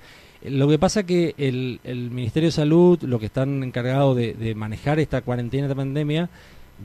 Lo 0.43 0.67
que 0.69 0.79
pasa 0.79 1.05
que 1.05 1.35
el, 1.37 1.81
el 1.85 2.11
Ministerio 2.11 2.49
de 2.49 2.53
Salud, 2.53 2.99
lo 3.03 3.19
que 3.19 3.27
están 3.27 3.63
encargados 3.63 4.17
de, 4.17 4.33
de 4.33 4.55
manejar 4.55 4.99
esta 4.99 5.21
cuarentena, 5.21 5.65
esta 5.67 5.75
pandemia, 5.75 6.31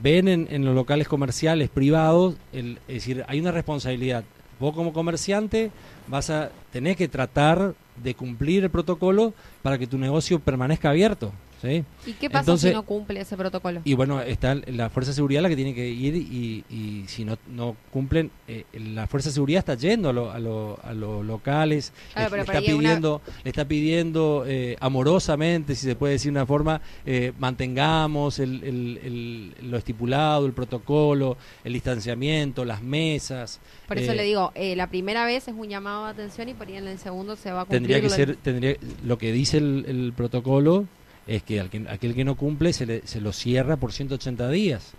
ven 0.02 0.28
en, 0.28 0.46
en 0.50 0.66
los 0.66 0.74
locales 0.74 1.08
comerciales 1.08 1.70
privados, 1.70 2.36
el- 2.52 2.78
es 2.86 2.94
decir, 2.96 3.24
hay 3.26 3.40
una 3.40 3.52
responsabilidad. 3.52 4.24
Vos 4.58 4.74
como 4.74 4.92
comerciante 4.92 5.70
vas 6.08 6.30
a 6.30 6.50
tener 6.72 6.96
que 6.96 7.08
tratar 7.08 7.74
de 8.02 8.14
cumplir 8.14 8.64
el 8.64 8.70
protocolo 8.70 9.34
para 9.62 9.78
que 9.78 9.86
tu 9.86 9.98
negocio 9.98 10.38
permanezca 10.40 10.90
abierto. 10.90 11.32
¿Sí? 11.62 11.84
¿Y 12.06 12.12
qué 12.14 12.28
pasa 12.28 12.40
Entonces- 12.40 12.70
si 12.70 12.74
no 12.74 12.82
cumple 12.84 13.20
ese 13.20 13.36
protocolo? 13.36 13.80
Y 13.84 13.94
bueno, 13.94 14.20
está 14.20 14.54
la 14.54 14.90
Fuerza 14.90 15.10
de 15.10 15.14
Seguridad 15.16 15.42
la 15.42 15.48
que 15.48 15.56
tiene 15.56 15.74
que 15.74 15.88
ir 15.88 16.14
y, 16.16 16.64
y 16.70 17.04
si 17.08 17.24
no, 17.24 17.38
no 17.48 17.76
cumplen, 17.90 18.30
eh, 18.48 18.64
la 18.74 19.06
Fuerza 19.06 19.28
de 19.30 19.34
Seguridad 19.34 19.58
está 19.60 19.74
yendo 19.74 20.08
a, 20.10 20.12
lo- 20.12 20.30
a, 20.30 20.38
lo- 20.38 20.78
a 20.82 20.92
los 20.92 21.24
locales, 21.24 21.92
Claro, 22.12 22.26
le, 22.26 22.30
pero 22.30 22.42
le 22.42 22.46
por 22.46 22.54
está 22.56 22.72
una- 22.74 22.78
pidiendo, 22.80 23.22
le 23.44 23.50
está 23.50 23.64
pidiendo 23.66 24.44
eh, 24.46 24.76
amorosamente, 24.80 25.74
si 25.74 25.86
se 25.86 25.96
puede 25.96 26.14
decir 26.14 26.32
de 26.32 26.38
una 26.38 26.46
forma, 26.46 26.80
eh, 27.04 27.32
mantengamos 27.38 28.38
el, 28.38 28.62
el- 28.62 29.00
el- 29.02 29.70
lo 29.70 29.76
estipulado, 29.78 30.46
el 30.46 30.52
protocolo, 30.52 31.36
el 31.64 31.72
distanciamiento, 31.72 32.64
las 32.64 32.82
mesas. 32.82 33.60
Por 33.88 33.98
eso 33.98 34.12
eh, 34.12 34.16
le 34.16 34.22
digo, 34.24 34.52
eh, 34.54 34.76
la 34.76 34.88
primera 34.88 35.24
vez 35.24 35.48
es 35.48 35.54
un 35.56 35.68
llamado 35.68 36.04
de 36.04 36.10
atención 36.10 36.48
y 36.48 36.54
por 36.54 36.66
ahí 36.68 36.76
en 36.76 36.86
el 36.88 36.98
segundo 36.98 37.36
se 37.36 37.52
va 37.52 37.62
a 37.62 37.64
cumplir. 37.64 37.80
tendría 37.80 38.00
que 38.00 38.08
lo- 38.08 38.14
ser 38.14 38.36
tendría 38.36 38.76
lo 39.04 39.18
que 39.18 39.32
dice 39.32 39.58
el 39.58 40.12
protocolo 40.16 40.86
es 41.26 41.42
que, 41.42 41.60
al 41.60 41.70
que 41.70 41.84
aquel 41.88 42.14
que 42.14 42.24
no 42.24 42.36
cumple 42.36 42.72
se, 42.72 42.86
le, 42.86 43.06
se 43.06 43.20
lo 43.20 43.32
cierra 43.32 43.76
por 43.76 43.92
180 43.92 44.48
días 44.50 44.92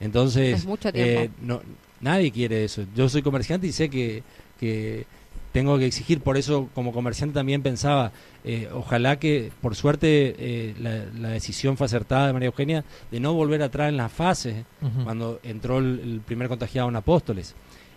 entonces 0.00 0.58
Es 0.60 0.66
mucho 0.66 0.92
tiempo. 0.92 1.20
eh, 1.22 1.30
no 1.42 1.62
nadie 2.00 2.30
quiere 2.32 2.64
eso 2.64 2.84
yo 2.94 3.08
soy 3.08 3.22
comerciante 3.22 3.66
y 3.66 3.72
sé 3.72 3.88
que, 3.88 4.22
que 4.58 5.06
tengo 5.52 5.78
que 5.78 5.86
exigir 5.86 6.20
por 6.20 6.36
eso 6.36 6.68
como 6.74 6.92
comerciante 6.92 7.34
también 7.34 7.62
pensaba 7.62 8.10
eh, 8.44 8.68
ojalá 8.72 9.18
que 9.18 9.52
por 9.60 9.76
suerte 9.76 10.34
eh, 10.38 10.74
la, 10.80 11.04
la 11.18 11.28
decisión 11.28 11.76
fue 11.76 11.84
acertada 11.86 12.26
de 12.26 12.32
María 12.32 12.46
Eugenia 12.48 12.84
de 13.10 13.20
no 13.20 13.32
volver 13.34 13.62
atrás 13.62 13.88
en 13.88 13.96
las 13.96 14.10
fases 14.12 14.64
cuando 15.04 15.38
entró 15.44 15.78
el, 15.78 16.00
el 16.00 16.20
primer 16.20 16.48
contagiado 16.48 16.88
en 16.88 16.96
Apóstoles. 16.96 17.54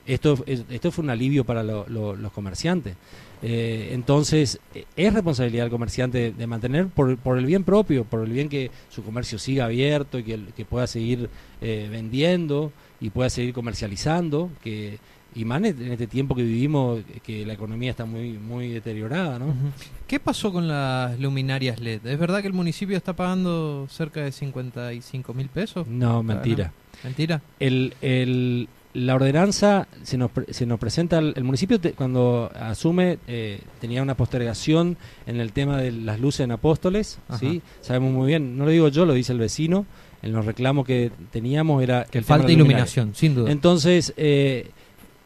Esto, 0.08 0.43
esto 0.46 0.91
fue 0.91 1.04
un 1.04 1.10
alivio 1.10 1.43
para 1.43 1.63
los 1.63 2.32
comerciantes. 2.34 2.96
Eh, 3.43 3.89
entonces, 3.91 4.60
es 4.96 5.13
responsabilidad 5.13 5.65
del 5.65 5.72
comerciante 5.72 6.32
de, 6.32 6.48
mantener 6.48 6.88
por, 6.88 7.17
por, 7.17 7.38
el 7.38 7.46
bien 7.46 7.63
propio, 7.63 8.04
por 8.04 8.24
el 8.24 8.32
bien 8.32 8.50
que 8.50 8.72
su 8.89 9.04
comercio 9.04 9.38
siga 9.38 9.65
abierto 9.65 10.17
y 10.17 10.24
que, 10.24 10.39
que 10.56 10.65
pueda 10.65 10.88
seguir 10.88 11.30
eh, 11.62 11.88
vendiendo 11.91 12.72
y 13.00 13.12
pueda 13.12 13.30
seguir 13.30 13.54
comercializando, 13.54 14.50
que 14.63 14.98
y 15.36 15.46
más 15.46 15.62
en 15.63 15.91
este 15.91 16.08
tiempo 16.08 16.34
que 16.34 16.41
vivimos, 16.41 17.02
que 17.24 17.46
la 17.46 17.54
economía 17.54 17.91
está 17.91 18.06
muy 18.06 18.34
muy 18.34 18.70
deteriorada, 18.70 19.38
¿no? 19.38 19.54
¿Qué 20.08 20.20
pasó 20.20 20.52
con 20.52 20.67
las 20.67 21.20
luminarias 21.20 21.80
LED? 21.80 22.06
¿Es 22.08 22.17
verdad 22.17 22.41
que 22.41 22.48
el 22.48 22.54
municipio 22.54 22.98
está 22.98 23.13
pagando 23.13 23.88
cerca 23.89 24.22
de 24.22 24.32
55 24.32 25.34
mil 25.36 25.50
pesos? 25.50 25.86
No, 25.88 26.24
mentira. 26.24 26.74
¿Mentira? 27.04 27.41
El, 27.60 27.93
el, 28.02 28.67
la 28.98 29.14
ordenanza 29.14 29.88
se 30.02 30.18
nos, 30.18 30.32
se 30.50 30.66
nos 30.66 30.80
presenta, 30.80 31.20
el, 31.20 31.44
municipio 31.44 31.80
cuando 31.96 32.52
asume 32.60 33.20
eh, 33.28 33.62
tenía 33.80 34.02
una 34.02 34.18
postergación 34.18 34.98
en 35.28 35.40
el 35.40 35.52
tema 35.52 35.78
de 35.78 35.92
las 35.92 36.20
luces 36.20 36.42
en 36.42 36.52
Apóstoles, 36.52 37.20
¿sí? 37.40 37.62
Sabemos 37.82 38.12
muy 38.12 38.26
bien, 38.26 38.58
no 38.58 38.66
lo 38.66 38.72
digo 38.72 38.88
yo, 38.88 39.06
lo 39.06 39.14
dice 39.14 39.34
el 39.34 39.40
vecino, 39.40 39.86
en 40.24 40.34
los 40.34 40.46
reclamos 40.46 40.88
que 40.88 41.12
teníamos 41.32 41.84
era... 41.84 42.06
Que 42.06 42.24
falta 42.24 42.52
iluminación, 42.52 43.14
sin 43.14 43.36
duda. 43.36 43.52
Entonces, 43.52 44.16
eh, 44.18 44.72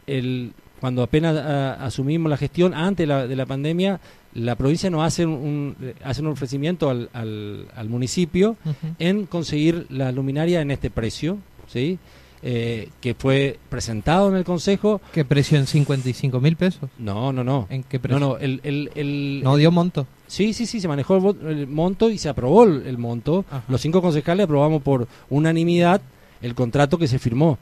el, 0.06 0.52
cuando 0.78 1.02
apenas 1.02 1.34
asumimos 1.80 2.28
la 2.28 2.36
gestión, 2.36 2.74
antes 2.74 3.08
de 3.08 3.36
la 3.36 3.46
pandemia, 3.46 4.00
la 4.34 4.54
provincia 4.54 4.90
nos 4.90 5.02
hace 5.02 5.24
un, 5.24 5.76
hace 6.04 6.20
un 6.20 6.26
ofrecimiento 6.26 6.90
al, 6.90 7.08
al, 7.12 7.88
municipio 7.88 8.56
en 8.98 9.24
conseguir 9.24 9.86
la 9.88 10.12
luminaria 10.12 10.60
en 10.60 10.70
este 10.70 10.90
precio, 10.90 11.38
¿sí? 11.68 11.98
Eh, 12.44 12.88
que 13.00 13.14
fue 13.14 13.60
presentado 13.68 14.28
en 14.28 14.34
el 14.34 14.42
Consejo. 14.42 15.00
¿Qué 15.12 15.24
precio 15.24 15.58
en 15.58 15.68
55 15.68 16.40
mil 16.40 16.56
pesos? 16.56 16.90
No, 16.98 17.32
no, 17.32 17.44
no. 17.44 17.68
¿En 17.70 17.84
qué 17.84 18.00
precio? 18.00 18.18
No, 18.18 18.30
no, 18.30 18.38
el, 18.38 18.60
el, 18.64 18.90
el 18.96 19.42
¿No 19.44 19.54
dio 19.54 19.70
monto? 19.70 20.08
Sí, 20.26 20.52
sí, 20.52 20.66
sí, 20.66 20.80
se 20.80 20.88
manejó 20.88 21.36
el, 21.46 21.68
monto 21.68 22.10
y 22.10 22.18
se 22.18 22.28
aprobó 22.28 22.64
el, 22.64 22.98
monto. 22.98 23.44
Los 23.68 23.80
cinco 23.80 24.02
concejales 24.02 24.44
aprobamos 24.44 24.82
por 24.82 25.06
unanimidad 25.30 26.02
el 26.40 26.56
contrato 26.56 26.98
que 26.98 27.06
se 27.06 27.20
firmó. 27.20 27.58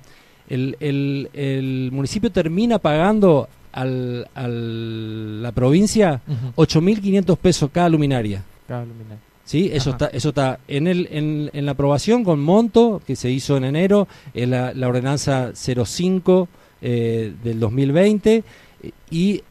El, 0.48 0.76
el, 0.80 1.28
el 1.34 1.90
municipio 1.92 2.32
termina 2.32 2.78
pagando 2.78 3.48
al, 3.72 4.28
al 4.34 5.42
la 5.42 5.52
provincia 5.52 6.22
uh 6.26 6.62
8.500 6.62 7.36
pesos 7.36 7.70
cada 7.72 7.88
luminaria. 7.88 8.42
Cada 8.66 8.84
luminaria. 8.84 9.29
¿Sí? 9.50 9.68
Eso 9.72 9.90
está, 9.90 10.06
eso 10.06 10.28
está 10.28 10.60
en, 10.68 10.86
el, 10.86 11.08
en, 11.10 11.50
en, 11.52 11.66
la 11.66 11.72
aprobación 11.72 12.22
con 12.22 12.38
monto 12.40 13.02
que 13.04 13.16
se 13.16 13.32
hizo 13.32 13.56
en 13.56 13.64
enero, 13.64 14.06
en 14.32 14.50
la, 14.50 14.72
la 14.72 14.86
ordenanza 14.86 15.50
05 15.54 16.48
eh, 16.80 17.32
del 17.42 17.58
2020 17.58 18.44
y 19.10 19.42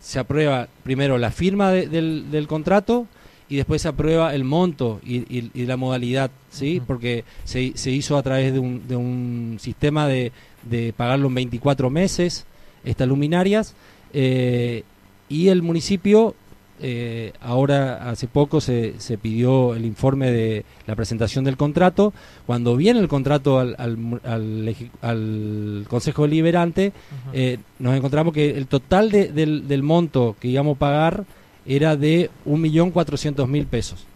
se 0.00 0.18
aprueba 0.18 0.66
primero 0.82 1.18
la 1.18 1.30
firma 1.30 1.72
del, 1.72 2.30
del, 2.30 2.46
contrato 2.46 3.06
y 3.50 3.56
después 3.56 3.82
se 3.82 3.88
aprueba 3.88 4.34
el 4.34 4.44
monto 4.44 4.98
y, 5.04 5.16
y, 5.16 5.50
y 5.52 5.66
la 5.66 5.76
modalidad, 5.76 6.30
¿sí? 6.48 6.80
Porque 6.86 7.24
se, 7.44 7.76
se, 7.76 7.90
hizo 7.90 8.16
a 8.16 8.22
través 8.22 8.50
de 8.50 8.60
un, 8.60 8.88
de 8.88 8.96
un 8.96 9.58
sistema 9.60 10.08
de, 10.08 10.32
de 10.62 10.94
pagarlo 10.94 11.28
en 11.28 11.34
24 11.34 11.90
meses, 11.90 12.46
estas 12.82 13.06
luminarias, 13.06 13.74
eh, 14.14 14.84
y 15.28 15.48
el 15.48 15.60
municipio 15.60 16.34
eh, 16.80 17.32
ahora 17.40 18.10
hace 18.10 18.26
poco 18.26 18.60
se, 18.60 18.94
se, 18.98 19.16
pidió 19.16 19.74
el 19.74 19.84
informe 19.84 20.30
de 20.30 20.64
la 20.86 20.96
presentación 20.96 21.44
del 21.44 21.56
contrato. 21.56 22.12
Cuando 22.46 22.76
viene 22.76 23.00
el 23.00 23.08
contrato 23.08 23.58
al, 23.60 23.76
al, 23.78 24.76
al, 25.02 25.86
Consejo 25.88 26.22
Deliberante, 26.22 26.92
eh, 27.32 27.58
nos 27.78 27.96
encontramos 27.96 28.34
que 28.34 28.50
el 28.50 28.66
total 28.66 29.10
de, 29.10 29.28
del, 29.28 29.68
del, 29.68 29.82
monto 29.82 30.36
que 30.40 30.48
íbamos 30.48 30.76
a 30.76 30.80
pagar 30.80 31.24
era 31.64 31.96
de 31.96 32.30
1.400.000 32.46 33.66
pesos. 33.66 34.06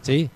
¿sí? 0.00 0.28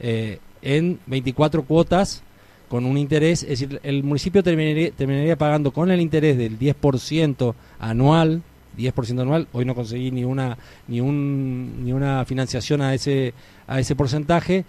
Eh, 0.00 0.38
en 0.62 0.98
24 1.06 1.64
cuotas 1.64 2.22
con 2.68 2.84
un 2.84 2.98
interés, 2.98 3.42
es 3.42 3.60
decir, 3.60 3.80
el 3.82 4.02
municipio 4.02 4.42
terminaría, 4.42 4.90
terminaría 4.90 5.36
pagando 5.36 5.70
con 5.70 5.90
el 5.90 6.00
interés 6.00 6.36
del 6.36 6.58
10% 6.58 7.54
anual 7.78 8.42
10% 8.76 9.20
anual, 9.20 9.48
hoy 9.52 9.64
no 9.64 9.74
conseguí 9.74 10.10
ni 10.10 10.24
una 10.24 10.58
ni 10.88 11.00
un 11.00 11.84
ni 11.84 11.92
una 11.92 12.24
financiación 12.24 12.80
a 12.80 12.94
ese 12.94 13.34
a 13.66 13.80
ese 13.80 13.96
porcentaje, 13.96 14.64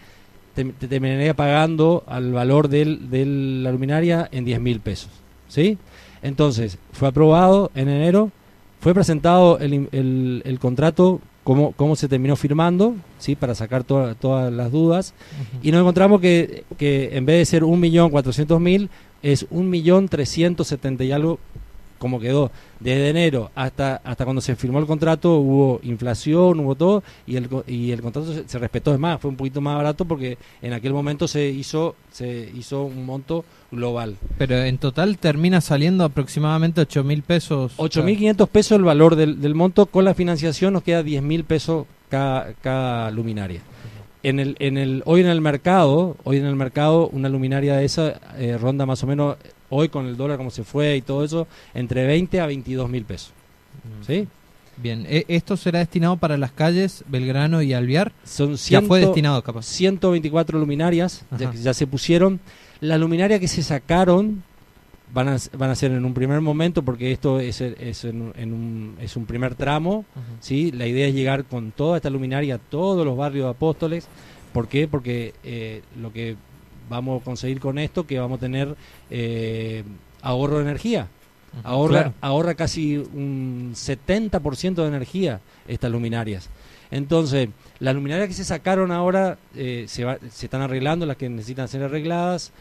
te, 0.55 0.65
terminaría 0.65 1.35
pagando 1.35 2.03
al 2.07 2.31
valor 2.31 2.69
del, 2.69 3.09
de 3.09 3.25
la 3.25 3.71
luminaria 3.71 4.27
en 4.31 4.45
10 4.45 4.61
mil 4.61 4.79
pesos. 4.79 5.09
¿Sí? 5.47 5.77
Entonces, 6.23 6.79
fue 6.91 7.07
aprobado 7.07 7.71
en 7.75 7.87
enero, 7.87 8.31
fue 8.79 8.93
presentado 8.93 9.59
el, 9.59 9.89
el, 9.91 10.41
el 10.43 10.59
contrato, 10.59 11.21
cómo, 11.43 11.73
cómo 11.73 11.95
se 11.95 12.07
terminó 12.07 12.35
firmando, 12.35 12.95
¿sí? 13.19 13.35
para 13.35 13.53
sacar 13.53 13.83
todas 13.83 14.51
las 14.51 14.71
dudas, 14.71 15.13
y 15.61 15.71
nos 15.71 15.81
encontramos 15.81 16.19
que, 16.19 16.65
que 16.77 17.15
en 17.15 17.25
vez 17.27 17.37
de 17.37 17.45
ser 17.45 17.63
1.400.000, 17.63 18.89
es 19.21 19.47
1.370 19.49 21.05
y 21.05 21.11
algo 21.11 21.39
como 22.05 22.19
quedó 22.19 22.51
desde 22.79 23.09
enero 23.09 23.49
hasta 23.55 23.95
hasta 24.03 24.25
cuando 24.25 24.39
se 24.39 24.55
firmó 24.55 24.77
el 24.77 24.85
contrato 24.85 25.37
hubo 25.37 25.79
inflación 25.81 26.59
hubo 26.59 26.75
todo 26.75 27.03
y 27.25 27.35
el 27.35 27.49
y 27.65 27.89
el 27.89 28.03
contrato 28.03 28.31
se, 28.45 28.59
respetó. 28.59 28.93
Es 28.93 28.99
más 28.99 29.19
fue 29.19 29.31
un 29.31 29.37
poquito 29.37 29.59
más 29.59 29.75
barato 29.75 30.05
porque 30.05 30.37
en 30.61 30.73
aquel 30.73 30.93
momento 30.93 31.27
se 31.27 31.49
hizo 31.49 31.95
se 32.11 32.51
hizo 32.55 32.83
un 32.83 33.07
monto 33.07 33.43
global. 33.71 34.17
Pero 34.37 34.55
en 34.57 34.77
total 34.77 35.17
termina 35.17 35.61
saliendo 35.61 36.03
aproximadamente 36.03 36.81
8 36.81 37.03
mil 37.03 37.23
pesos. 37.23 37.73
8 37.77 38.03
mil 38.03 38.17
500 38.17 38.49
pesos 38.49 38.77
el 38.77 38.83
valor 38.83 39.15
del, 39.15 39.41
del 39.41 39.55
monto. 39.55 39.87
Con 39.87 40.05
la 40.05 40.13
financiación 40.13 40.73
nos 40.73 40.83
queda 40.83 41.01
10 41.01 41.23
mil 41.23 41.43
pesos 41.43 41.87
cada, 42.07 42.53
cada 42.61 43.09
luminaria. 43.09 43.61
En 44.21 44.39
el, 44.39 44.55
en 44.59 44.77
el, 44.77 45.01
hoy 45.05 45.21
en 45.21 45.27
el 45.27 45.41
mercado, 45.41 46.17
hoy 46.23 46.37
en 46.37 46.45
el 46.45 46.55
mercado 46.55 47.07
una 47.09 47.29
luminaria 47.29 47.75
de 47.75 47.85
esa 47.85 48.19
eh, 48.37 48.57
ronda 48.59 48.85
más 48.85 49.03
o 49.03 49.07
menos 49.07 49.37
hoy 49.69 49.89
con 49.89 50.07
el 50.07 50.17
dólar 50.17 50.37
como 50.37 50.51
se 50.51 50.63
fue 50.63 50.97
y 50.97 51.01
todo 51.01 51.23
eso, 51.23 51.47
entre 51.73 52.05
20 52.05 52.39
a 52.41 52.45
22 52.45 52.89
mil 52.89 53.05
pesos. 53.05 53.31
Mm. 53.83 54.05
¿Sí? 54.05 54.27
Bien, 54.77 55.05
¿e-, 55.07 55.25
¿esto 55.27 55.57
será 55.57 55.79
destinado 55.79 56.17
para 56.17 56.37
las 56.37 56.51
calles 56.51 57.03
Belgrano 57.07 57.61
y 57.61 57.73
Alviar? 57.73 58.11
Son 58.23 58.55
ya 58.55 58.81
fue 58.81 58.99
destinado, 58.99 59.41
capaz. 59.41 59.65
124 59.65 60.59
luminarias, 60.59 61.25
ya, 61.37 61.53
ya, 61.53 61.73
se 61.73 61.87
pusieron. 61.87 62.39
La 62.81 62.97
luminaria 62.97 63.39
que 63.39 63.47
se 63.47 63.63
sacaron 63.63 64.43
van 65.13 65.29
a, 65.29 65.37
van 65.57 65.69
a 65.69 65.75
ser 65.75 65.91
en 65.91 66.03
un 66.03 66.13
primer 66.13 66.41
momento, 66.41 66.83
porque 66.83 67.11
esto 67.11 67.39
es, 67.39 67.61
es, 67.61 68.03
en, 68.03 68.33
en 68.35 68.53
un, 68.53 68.95
es 68.99 69.15
un 69.15 69.25
primer 69.25 69.55
tramo, 69.55 70.05
¿sí? 70.41 70.71
La 70.71 70.87
idea 70.87 71.07
es 71.07 71.13
llegar 71.13 71.45
con 71.45 71.71
toda 71.71 71.97
esta 71.97 72.09
luminaria 72.09 72.55
a 72.55 72.57
todos 72.57 73.05
los 73.05 73.15
barrios 73.15 73.45
de 73.45 73.51
Apóstoles. 73.51 74.07
¿Por 74.51 74.67
qué? 74.67 74.87
Porque 74.87 75.33
eh, 75.43 75.81
lo 75.99 76.11
que 76.11 76.35
vamos 76.89 77.21
a 77.21 77.25
conseguir 77.25 77.59
con 77.59 77.77
esto 77.79 78.05
que 78.05 78.19
vamos 78.19 78.37
a 78.37 78.41
tener 78.41 78.75
eh, 79.09 79.83
ahorro 80.21 80.57
de 80.57 80.63
energía. 80.63 81.07
ahorra, 81.63 82.13
ahorra 82.21 82.55
casi 82.55 82.97
un 82.97 83.71
70% 83.75 84.75
de 84.75 84.87
energía 84.87 85.41
estas 85.67 85.91
luminarias. 85.91 86.49
Entonces, 86.91 87.49
las 87.79 87.95
luminarias 87.95 88.27
que 88.27 88.33
se 88.33 88.43
sacaron 88.43 88.91
ahora 88.91 89.37
eh, 89.55 89.85
se, 89.87 90.05
se 90.29 90.45
están 90.45 90.61
arreglando, 90.61 91.05
las 91.05 91.17
que 91.17 91.29
necesitan 91.29 91.67
ser 91.67 91.83
arregladas, 91.83 92.51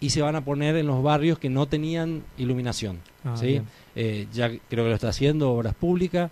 y 0.00 0.10
se 0.10 0.22
van 0.22 0.34
a 0.34 0.44
poner 0.44 0.76
en 0.76 0.86
los 0.86 1.02
barrios 1.02 1.38
que 1.38 1.50
no 1.50 1.66
tenían 1.66 2.22
iluminación. 2.38 2.98
Ah, 3.24 3.36
¿sí? 3.36 3.60
Eh, 3.94 4.26
ya 4.32 4.48
creo 4.48 4.84
que 4.84 4.90
lo 4.90 4.94
está 4.94 5.10
haciendo 5.10 5.52
Obras 5.52 5.74
Públicas, 5.74 6.30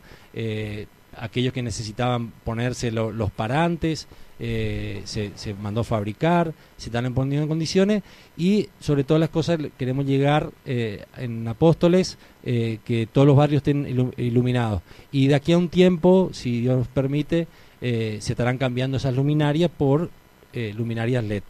aquellos 1.17 1.53
que 1.53 1.63
necesitaban 1.63 2.33
ponerse 2.45 2.91
los 2.91 3.31
parantes, 3.31 4.09
eh, 4.41 5.03
se, 5.05 5.33
se, 5.35 5.53
mandó 5.55 5.83
fabricar, 5.83 6.55
se 6.77 6.91
están 6.91 7.13
poniendo 7.13 7.43
en 7.43 7.49
condiciones 7.49 8.05
y 8.37 8.69
sobre 8.79 9.03
todas 9.03 9.21
las 9.21 9.31
cosas 9.31 9.59
queremos 9.77 10.07
llegar 10.07 10.51
eh, 10.65 11.05
en 11.17 11.49
Apóstoles 11.49 12.19
eh, 12.45 12.79
que 12.85 13.09
todos 13.13 13.27
los 13.27 13.37
barrios 13.37 13.61
estén 13.61 14.13
iluminados. 14.17 14.83
Y 15.11 15.27
de 15.27 15.35
aquí 15.35 15.53
a 15.53 15.59
un 15.59 15.69
tiempo, 15.69 16.31
si 16.33 16.61
Dios 16.61 16.79
nos 16.79 16.89
permite, 16.89 17.49
se 17.81 18.17
estarán 18.19 18.59
cambiando 18.59 18.97
esas 18.97 19.15
luminarias 19.15 19.71
por 19.71 20.11
luminarias 20.53 21.25
LED. 21.25 21.43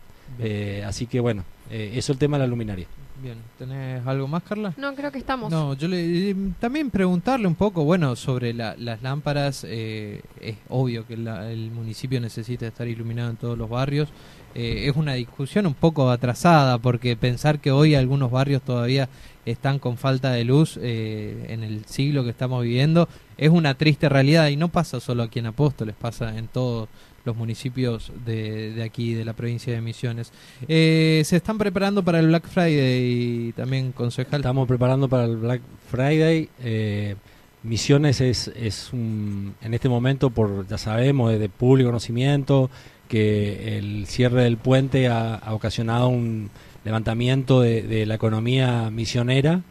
así 0.85 1.07
que 1.07 1.21
bueno, 1.21 1.45
eso 1.71 1.99
es 1.99 2.11
el 2.11 2.19
tema 2.19 2.37
de 2.39 2.45
la 2.45 2.49
luminaria. 2.49 2.87
Bien, 3.21 3.37
¿tenés 3.59 4.07
algo 4.07 4.29
más, 4.29 4.45
Carla? 4.45 4.73
No, 4.77 4.95
creo 4.95 5.11
que 5.11 5.19
estamos. 5.19 5.51
No, 5.51 5.75
yo 5.75 5.89
le 5.89 6.35
también 6.61 6.89
preguntarle 6.91 7.49
un 7.49 7.57
poco, 7.57 7.83
bueno, 7.83 8.15
sobre 8.15 8.55
las 8.55 9.03
lámparas. 9.03 9.65
Eh, 9.69 10.23
es 10.41 10.57
obvio 10.69 11.05
que 11.07 11.15
el 11.15 11.71
municipio 11.73 12.21
necesita 12.21 12.67
estar 12.67 12.87
iluminado 12.87 13.31
en 13.31 13.37
todos 13.37 13.59
los 13.59 13.69
barrios. 13.69 14.09
Eh, 14.55 14.89
es 14.89 14.97
una 14.97 15.15
discusión 15.15 15.67
un 15.67 15.75
poco 15.75 16.11
atrasada, 16.11 16.79
porque 16.79 17.17
pensar 17.17 17.59
que 17.59 17.73
hoy 17.73 17.97
algunos 17.97 18.31
barrios 18.31 18.63
todavía 18.63 19.09
están 19.45 19.79
con 19.79 19.97
falta 19.97 20.31
de 20.31 20.45
luz 20.45 20.79
eh, 20.81 21.47
en 21.49 21.65
el 21.65 21.85
siglo 21.87 22.23
que 22.23 22.31
estamos 22.31 22.63
viviendo 22.63 23.09
es 23.39 23.51
una 23.51 23.75
triste 23.75 24.09
realidad 24.09 24.49
y 24.49 24.57
no 24.57 24.69
pasa 24.69 25.01
solo 25.01 25.23
aquí 25.23 25.39
en 25.39 25.47
Apóstoles, 25.47 25.95
pasa 25.99 26.37
en 26.37 26.49
todos 26.49 26.89
los 27.25 27.37
municipios 27.37 28.13
de, 28.25 28.73
de 28.73 28.83
aquí, 28.83 29.15
de 29.15 29.25
la 29.25 29.33
provincia 29.33 29.73
de 29.73 29.81
Misiones. 29.81 30.33
Eh, 30.67 31.23
¿Se 31.25 31.37
están 31.37 31.57
preparando 31.57 32.03
para 32.03 32.19
el 32.21 32.27
Black 32.27 32.49
Friday 32.49 33.53
también, 33.57 33.93
concejal? 33.93 34.41
Estamos 34.41 34.67
preparando 34.67 35.09
para 35.09 35.25
el 35.25 35.37
Black 35.37 35.61
Friday. 35.91 36.49
Eh, 36.63 37.17
Misiones 37.63 38.21
es, 38.21 38.49
es 38.49 38.93
un, 38.93 39.55
en 39.63 39.75
este 39.75 39.89
momento, 39.89 40.31
por 40.31 40.67
ya 40.69 40.79
sabemos, 40.79 41.39
de 41.39 41.49
público 41.49 41.89
conocimiento, 41.89 42.71
que 43.09 43.79
el 43.79 44.07
cierre 44.07 44.45
del 44.45 44.57
puente 44.57 45.09
ha, 45.09 45.43
ocasionado 45.51 46.09
un 46.09 46.51
levantamiento 46.85 47.61
de, 47.61 48.07
la 48.07 48.15
economía 48.15 48.91
misionera. 48.91 49.63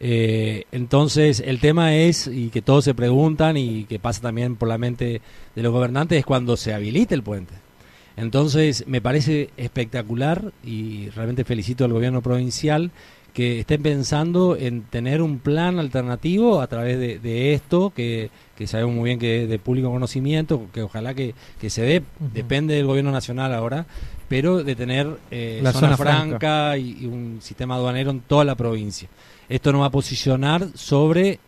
Eh, 0.00 0.64
entonces, 0.72 1.42
el 1.44 1.60
tema 1.60 1.94
es, 1.94 2.26
y 2.26 2.50
que 2.50 2.62
todos 2.62 2.84
se 2.84 2.94
preguntan, 2.94 3.56
y 3.56 3.84
que 3.84 3.98
pasa 3.98 4.20
también 4.22 4.56
por 4.56 4.68
la 4.68 4.78
mente 4.78 5.20
de 5.54 5.62
los 5.62 5.72
gobernantes, 5.72 6.18
es 6.18 6.26
cuando 6.26 6.56
se 6.56 6.74
habilite 6.74 7.14
el 7.14 7.22
puente. 7.22 7.54
Entonces, 8.16 8.84
me 8.86 9.00
parece 9.00 9.50
espectacular 9.56 10.52
y 10.64 11.10
realmente 11.10 11.44
felicito 11.44 11.84
al 11.84 11.92
gobierno 11.92 12.22
provincial 12.22 12.90
que 13.36 13.60
estén 13.60 13.82
pensando 13.82 14.56
en 14.56 14.84
tener 14.84 15.20
un 15.20 15.40
plan 15.40 15.78
alternativo 15.78 16.62
a 16.62 16.68
través 16.68 16.98
de, 16.98 17.52
esto, 17.52 17.92
que, 17.94 18.30
sabemos 18.64 18.94
muy 18.94 19.04
bien 19.04 19.18
que 19.18 19.42
es 19.42 19.48
de 19.50 19.58
público 19.58 19.90
conocimiento, 19.90 20.68
que 20.72 20.80
ojalá 20.80 21.12
que, 21.12 21.34
se 21.68 21.82
dé, 21.82 22.02
depende 22.32 22.74
del 22.74 22.86
gobierno 22.86 23.12
nacional 23.12 23.52
ahora, 23.52 23.84
pero 24.28 24.62
de 24.62 24.74
tener 24.74 25.08
eh, 25.30 25.60
la 25.62 25.72
zona, 25.72 25.96
franca, 25.96 26.76
y, 26.76 27.06
un 27.06 27.38
sistema 27.40 27.76
aduanero 27.76 28.10
en 28.10 28.20
toda 28.20 28.44
la 28.44 28.54
provincia. 28.54 29.08
Esto 29.48 29.72
nos 29.72 29.82
va 29.82 29.86
a 29.86 29.90
posicionar 29.90 30.66
sobre 30.74 31.38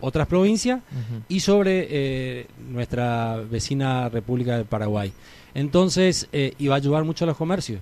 otras 0.00 0.26
provincias 0.26 0.80
y 1.28 1.40
sobre 1.40 1.86
eh, 1.90 2.46
nuestra 2.70 3.36
vecina 3.36 4.08
República 4.08 4.56
del 4.56 4.66
Paraguay. 4.66 5.12
Entonces, 5.54 6.28
eh, 6.32 6.52
y 6.58 6.68
va 6.68 6.74
a 6.74 6.78
ayudar 6.78 7.04
mucho 7.04 7.24
a 7.24 7.28
los 7.28 7.36
comercios. 7.36 7.80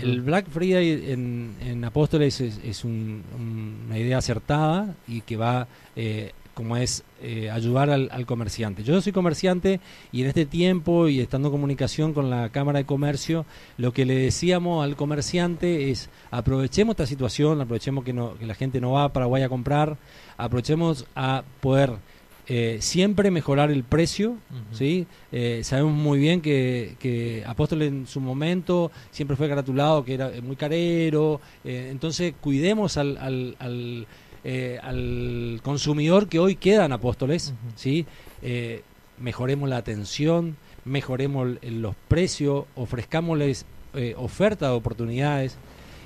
El 0.00 0.22
Black 0.22 0.48
Friday 0.48 1.12
en, 1.12 1.84
Apóstoles 1.84 2.40
es, 2.40 2.84
una 2.84 3.98
idea 3.98 4.18
acertada 4.18 4.94
y 5.06 5.20
que 5.20 5.36
va, 5.36 5.66
eh, 5.94 6.32
como 6.54 6.76
es, 6.76 7.04
eh, 7.22 7.50
ayudar 7.50 7.90
al, 7.90 8.26
comerciante. 8.26 8.82
Yo 8.82 9.00
soy 9.00 9.12
comerciante 9.12 9.80
y 10.12 10.22
en 10.22 10.28
este 10.28 10.46
tiempo 10.46 11.08
y 11.08 11.20
estando 11.20 11.48
en 11.48 11.52
comunicación 11.52 12.12
con 12.12 12.30
la 12.30 12.50
Cámara 12.50 12.78
de 12.78 12.84
Comercio, 12.84 13.46
lo 13.78 13.92
que 13.92 14.04
le 14.04 14.14
decíamos 14.14 14.84
al 14.84 14.96
comerciante 14.96 15.90
es 15.90 16.10
aprovechemos 16.30 16.94
esta 16.94 17.06
situación, 17.06 17.60
aprovechemos 17.60 18.04
que, 18.04 18.12
no, 18.12 18.34
que 18.38 18.46
la 18.46 18.54
gente 18.54 18.80
no 18.80 18.92
va 18.92 19.04
a 19.04 19.12
Paraguay 19.12 19.42
a 19.42 19.48
comprar, 19.48 19.96
aprovechemos 20.36 21.06
a 21.14 21.42
poder 21.60 21.92
eh, 22.48 22.78
siempre 22.80 23.30
mejorar 23.30 23.70
el 23.70 23.84
precio, 23.84 24.36
¿sí? 24.72 25.06
Eh, 25.30 25.60
sabemos 25.62 25.92
muy 25.92 26.18
bien 26.18 26.40
que, 26.40 26.96
que 26.98 27.44
Apóstol 27.46 27.82
en 27.82 28.06
su 28.08 28.20
momento 28.20 28.90
siempre 29.12 29.36
fue 29.36 29.46
gratulado 29.46 30.04
que 30.04 30.14
era 30.14 30.32
muy 30.42 30.56
carero, 30.56 31.40
eh, 31.64 31.88
entonces 31.92 32.34
cuidemos 32.40 32.96
al, 32.96 33.16
al, 33.18 33.56
al, 33.60 34.08
consumidor 35.62 36.28
que 36.28 36.38
hoy 36.38 36.56
queda 36.56 36.84
en 36.84 36.92
Apóstoles, 36.92 37.54
¿sí? 37.76 38.06
mejoremos 39.18 39.68
la 39.68 39.76
atención, 39.76 40.56
mejoremos 40.84 41.56
los 41.62 41.94
precios, 42.08 42.64
ofrezcámosles 42.74 43.66
ofertas 44.16 44.70
de 44.70 44.74
oportunidades. 44.74 45.58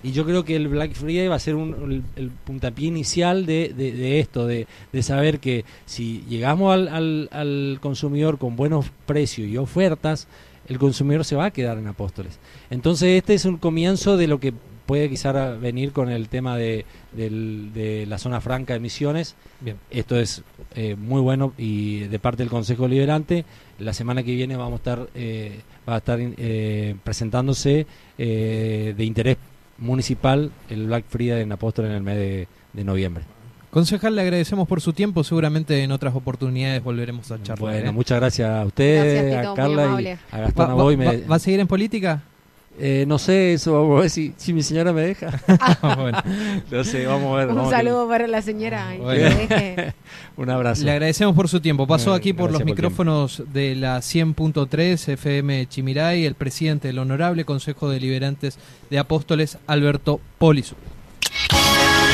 Y 0.03 0.13
yo 0.13 0.25
creo 0.25 0.45
que 0.45 0.55
el 0.55 0.69
Black 0.69 0.93
Friday 0.93 1.27
va 1.27 1.35
a 1.37 1.41
ser 1.41 1.57
un, 1.57 2.05
el, 2.17 2.31
puntapié 2.31 2.87
inicial 2.87 3.47
de, 3.47 3.73
de, 3.75 4.21
esto, 4.21 4.47
de, 4.47 4.69
de, 4.93 5.03
saber 5.03 5.41
que 5.41 5.65
si 5.85 6.23
llegamos 6.29 6.73
al, 6.73 7.29
al, 7.33 7.79
consumidor 7.81 8.39
con 8.39 8.57
buenos 8.57 8.87
precios 9.07 9.49
y 9.49 9.57
ofertas, 9.57 10.29
el 10.69 10.79
consumidor 10.79 11.25
se 11.25 11.35
va 11.35 11.47
a 11.47 11.51
quedar 11.51 11.79
en 11.79 11.87
Apóstoles. 11.87 12.39
Entonces 12.71 13.17
este 13.17 13.35
es 13.35 13.45
un 13.47 13.57
comienzo 13.57 14.17
de 14.17 14.27
lo 14.27 14.39
que 14.39 14.53
puede 14.87 15.11
quizás 15.11 15.61
venir 15.61 15.93
con 15.93 16.11
el 16.11 16.29
tema 16.29 16.57
de, 16.57 16.87
de 17.13 18.05
la 18.09 18.19
zona 18.19 18.41
franca 18.41 18.75
de 18.75 18.81
Misiones. 18.81 19.35
Bien. 19.61 19.77
Esto 19.91 20.19
es 20.19 20.43
eh, 20.75 20.95
muy 20.97 21.21
bueno 21.21 21.55
y 21.57 22.01
de 22.01 22.19
parte 22.19 22.43
del 22.43 22.51
Consejo 22.51 22.87
Liberante, 22.87 23.45
la 23.79 23.93
semana 23.93 24.23
que 24.23 24.35
viene 24.35 24.57
vamos 24.57 24.75
a 24.75 24.77
estar, 24.77 25.09
eh, 25.15 25.61
va 25.89 25.95
a 25.95 25.99
estar 25.99 26.19
eh, 26.21 26.97
presentándose 27.03 27.87
de 28.17 28.95
interés 28.99 29.39
municipal 29.79 30.51
el 30.71 30.87
Black 30.87 31.05
Friday 31.09 31.43
en 31.43 31.53
Apóstol 31.53 31.87
en 31.87 31.93
el 31.93 32.03
mes 32.03 32.17
de, 32.73 32.85
noviembre. 32.85 33.25
Concejal, 33.71 34.15
le 34.15 34.23
agradecemos 34.23 34.69
por 34.69 34.83
su 34.83 34.93
tiempo. 34.93 35.25
Seguramente 35.25 35.83
en 35.83 35.93
otras 35.93 36.15
oportunidades 36.15 36.85
volveremos 36.85 37.31
a 37.31 37.43
charlar. 37.43 37.59
Bueno, 37.59 37.89
¿eh? 37.91 37.93
muchas 37.93 38.21
gracias 38.21 38.51
a 38.51 38.65
usted, 38.65 39.35
a 39.35 39.55
Carla 39.55 40.01
y 40.01 40.09
a 40.09 40.39
Gastón 40.39 40.71
Aboy. 40.71 40.97
Va, 40.97 41.37
a 41.37 41.39
seguir 41.39 41.61
en 41.61 41.67
política? 41.67 42.23
Eh, 42.79 43.05
no 43.09 43.19
sé, 43.19 43.55
eso 43.55 43.73
vamos 43.73 43.99
a 43.99 44.01
ver 44.03 44.11
si, 44.11 44.35
si 44.37 44.53
mi 44.53 44.63
señora 44.63 44.93
me 44.93 45.03
deja. 45.03 45.41
bueno. 45.97 46.23
No 46.71 46.85
sé, 46.85 47.07
vamos 47.07 47.35
a 47.35 47.45
ver. 47.45 47.55
Un 47.55 47.71
saludo 47.71 48.09
para 48.09 48.27
la 48.27 48.43
señora. 48.43 48.89
Un 50.37 50.51
abrazo. 50.51 50.85
Le 50.85 50.93
agradecemos 50.93 51.35
por 51.35 51.49
su 51.49 51.61
tiempo. 51.61 51.87
Pasó 51.87 52.13
aquí 52.13 52.33
por 52.33 52.53
los 52.53 52.65
micrófonos 52.65 53.43
de 53.53 53.75
la 53.75 53.99
100.3 53.99 55.13
FM 55.13 55.67
Chimiray 55.69 56.27
el 56.27 56.35
presidente 56.35 56.89
del 56.89 56.99
Honorable 56.99 57.45
Consejo 57.45 57.89
Deliberantes 57.89 58.59
de 58.91 58.99
Apóstoles, 58.99 59.59
Alberto 59.67 60.21
Polisu. 60.39 60.75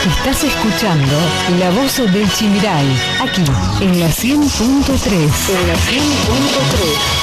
Estás 0.05 0.43
escuchando 0.43 1.15
La 1.61 1.71
Voz 1.71 1.97
del 1.97 2.29
Chimiray, 2.33 2.87
aquí 3.21 3.45
en 3.85 4.01
la 4.01 4.09
100.3. 4.09 4.33
En 4.35 5.69
la 5.69 5.75
100.3. 5.75 7.22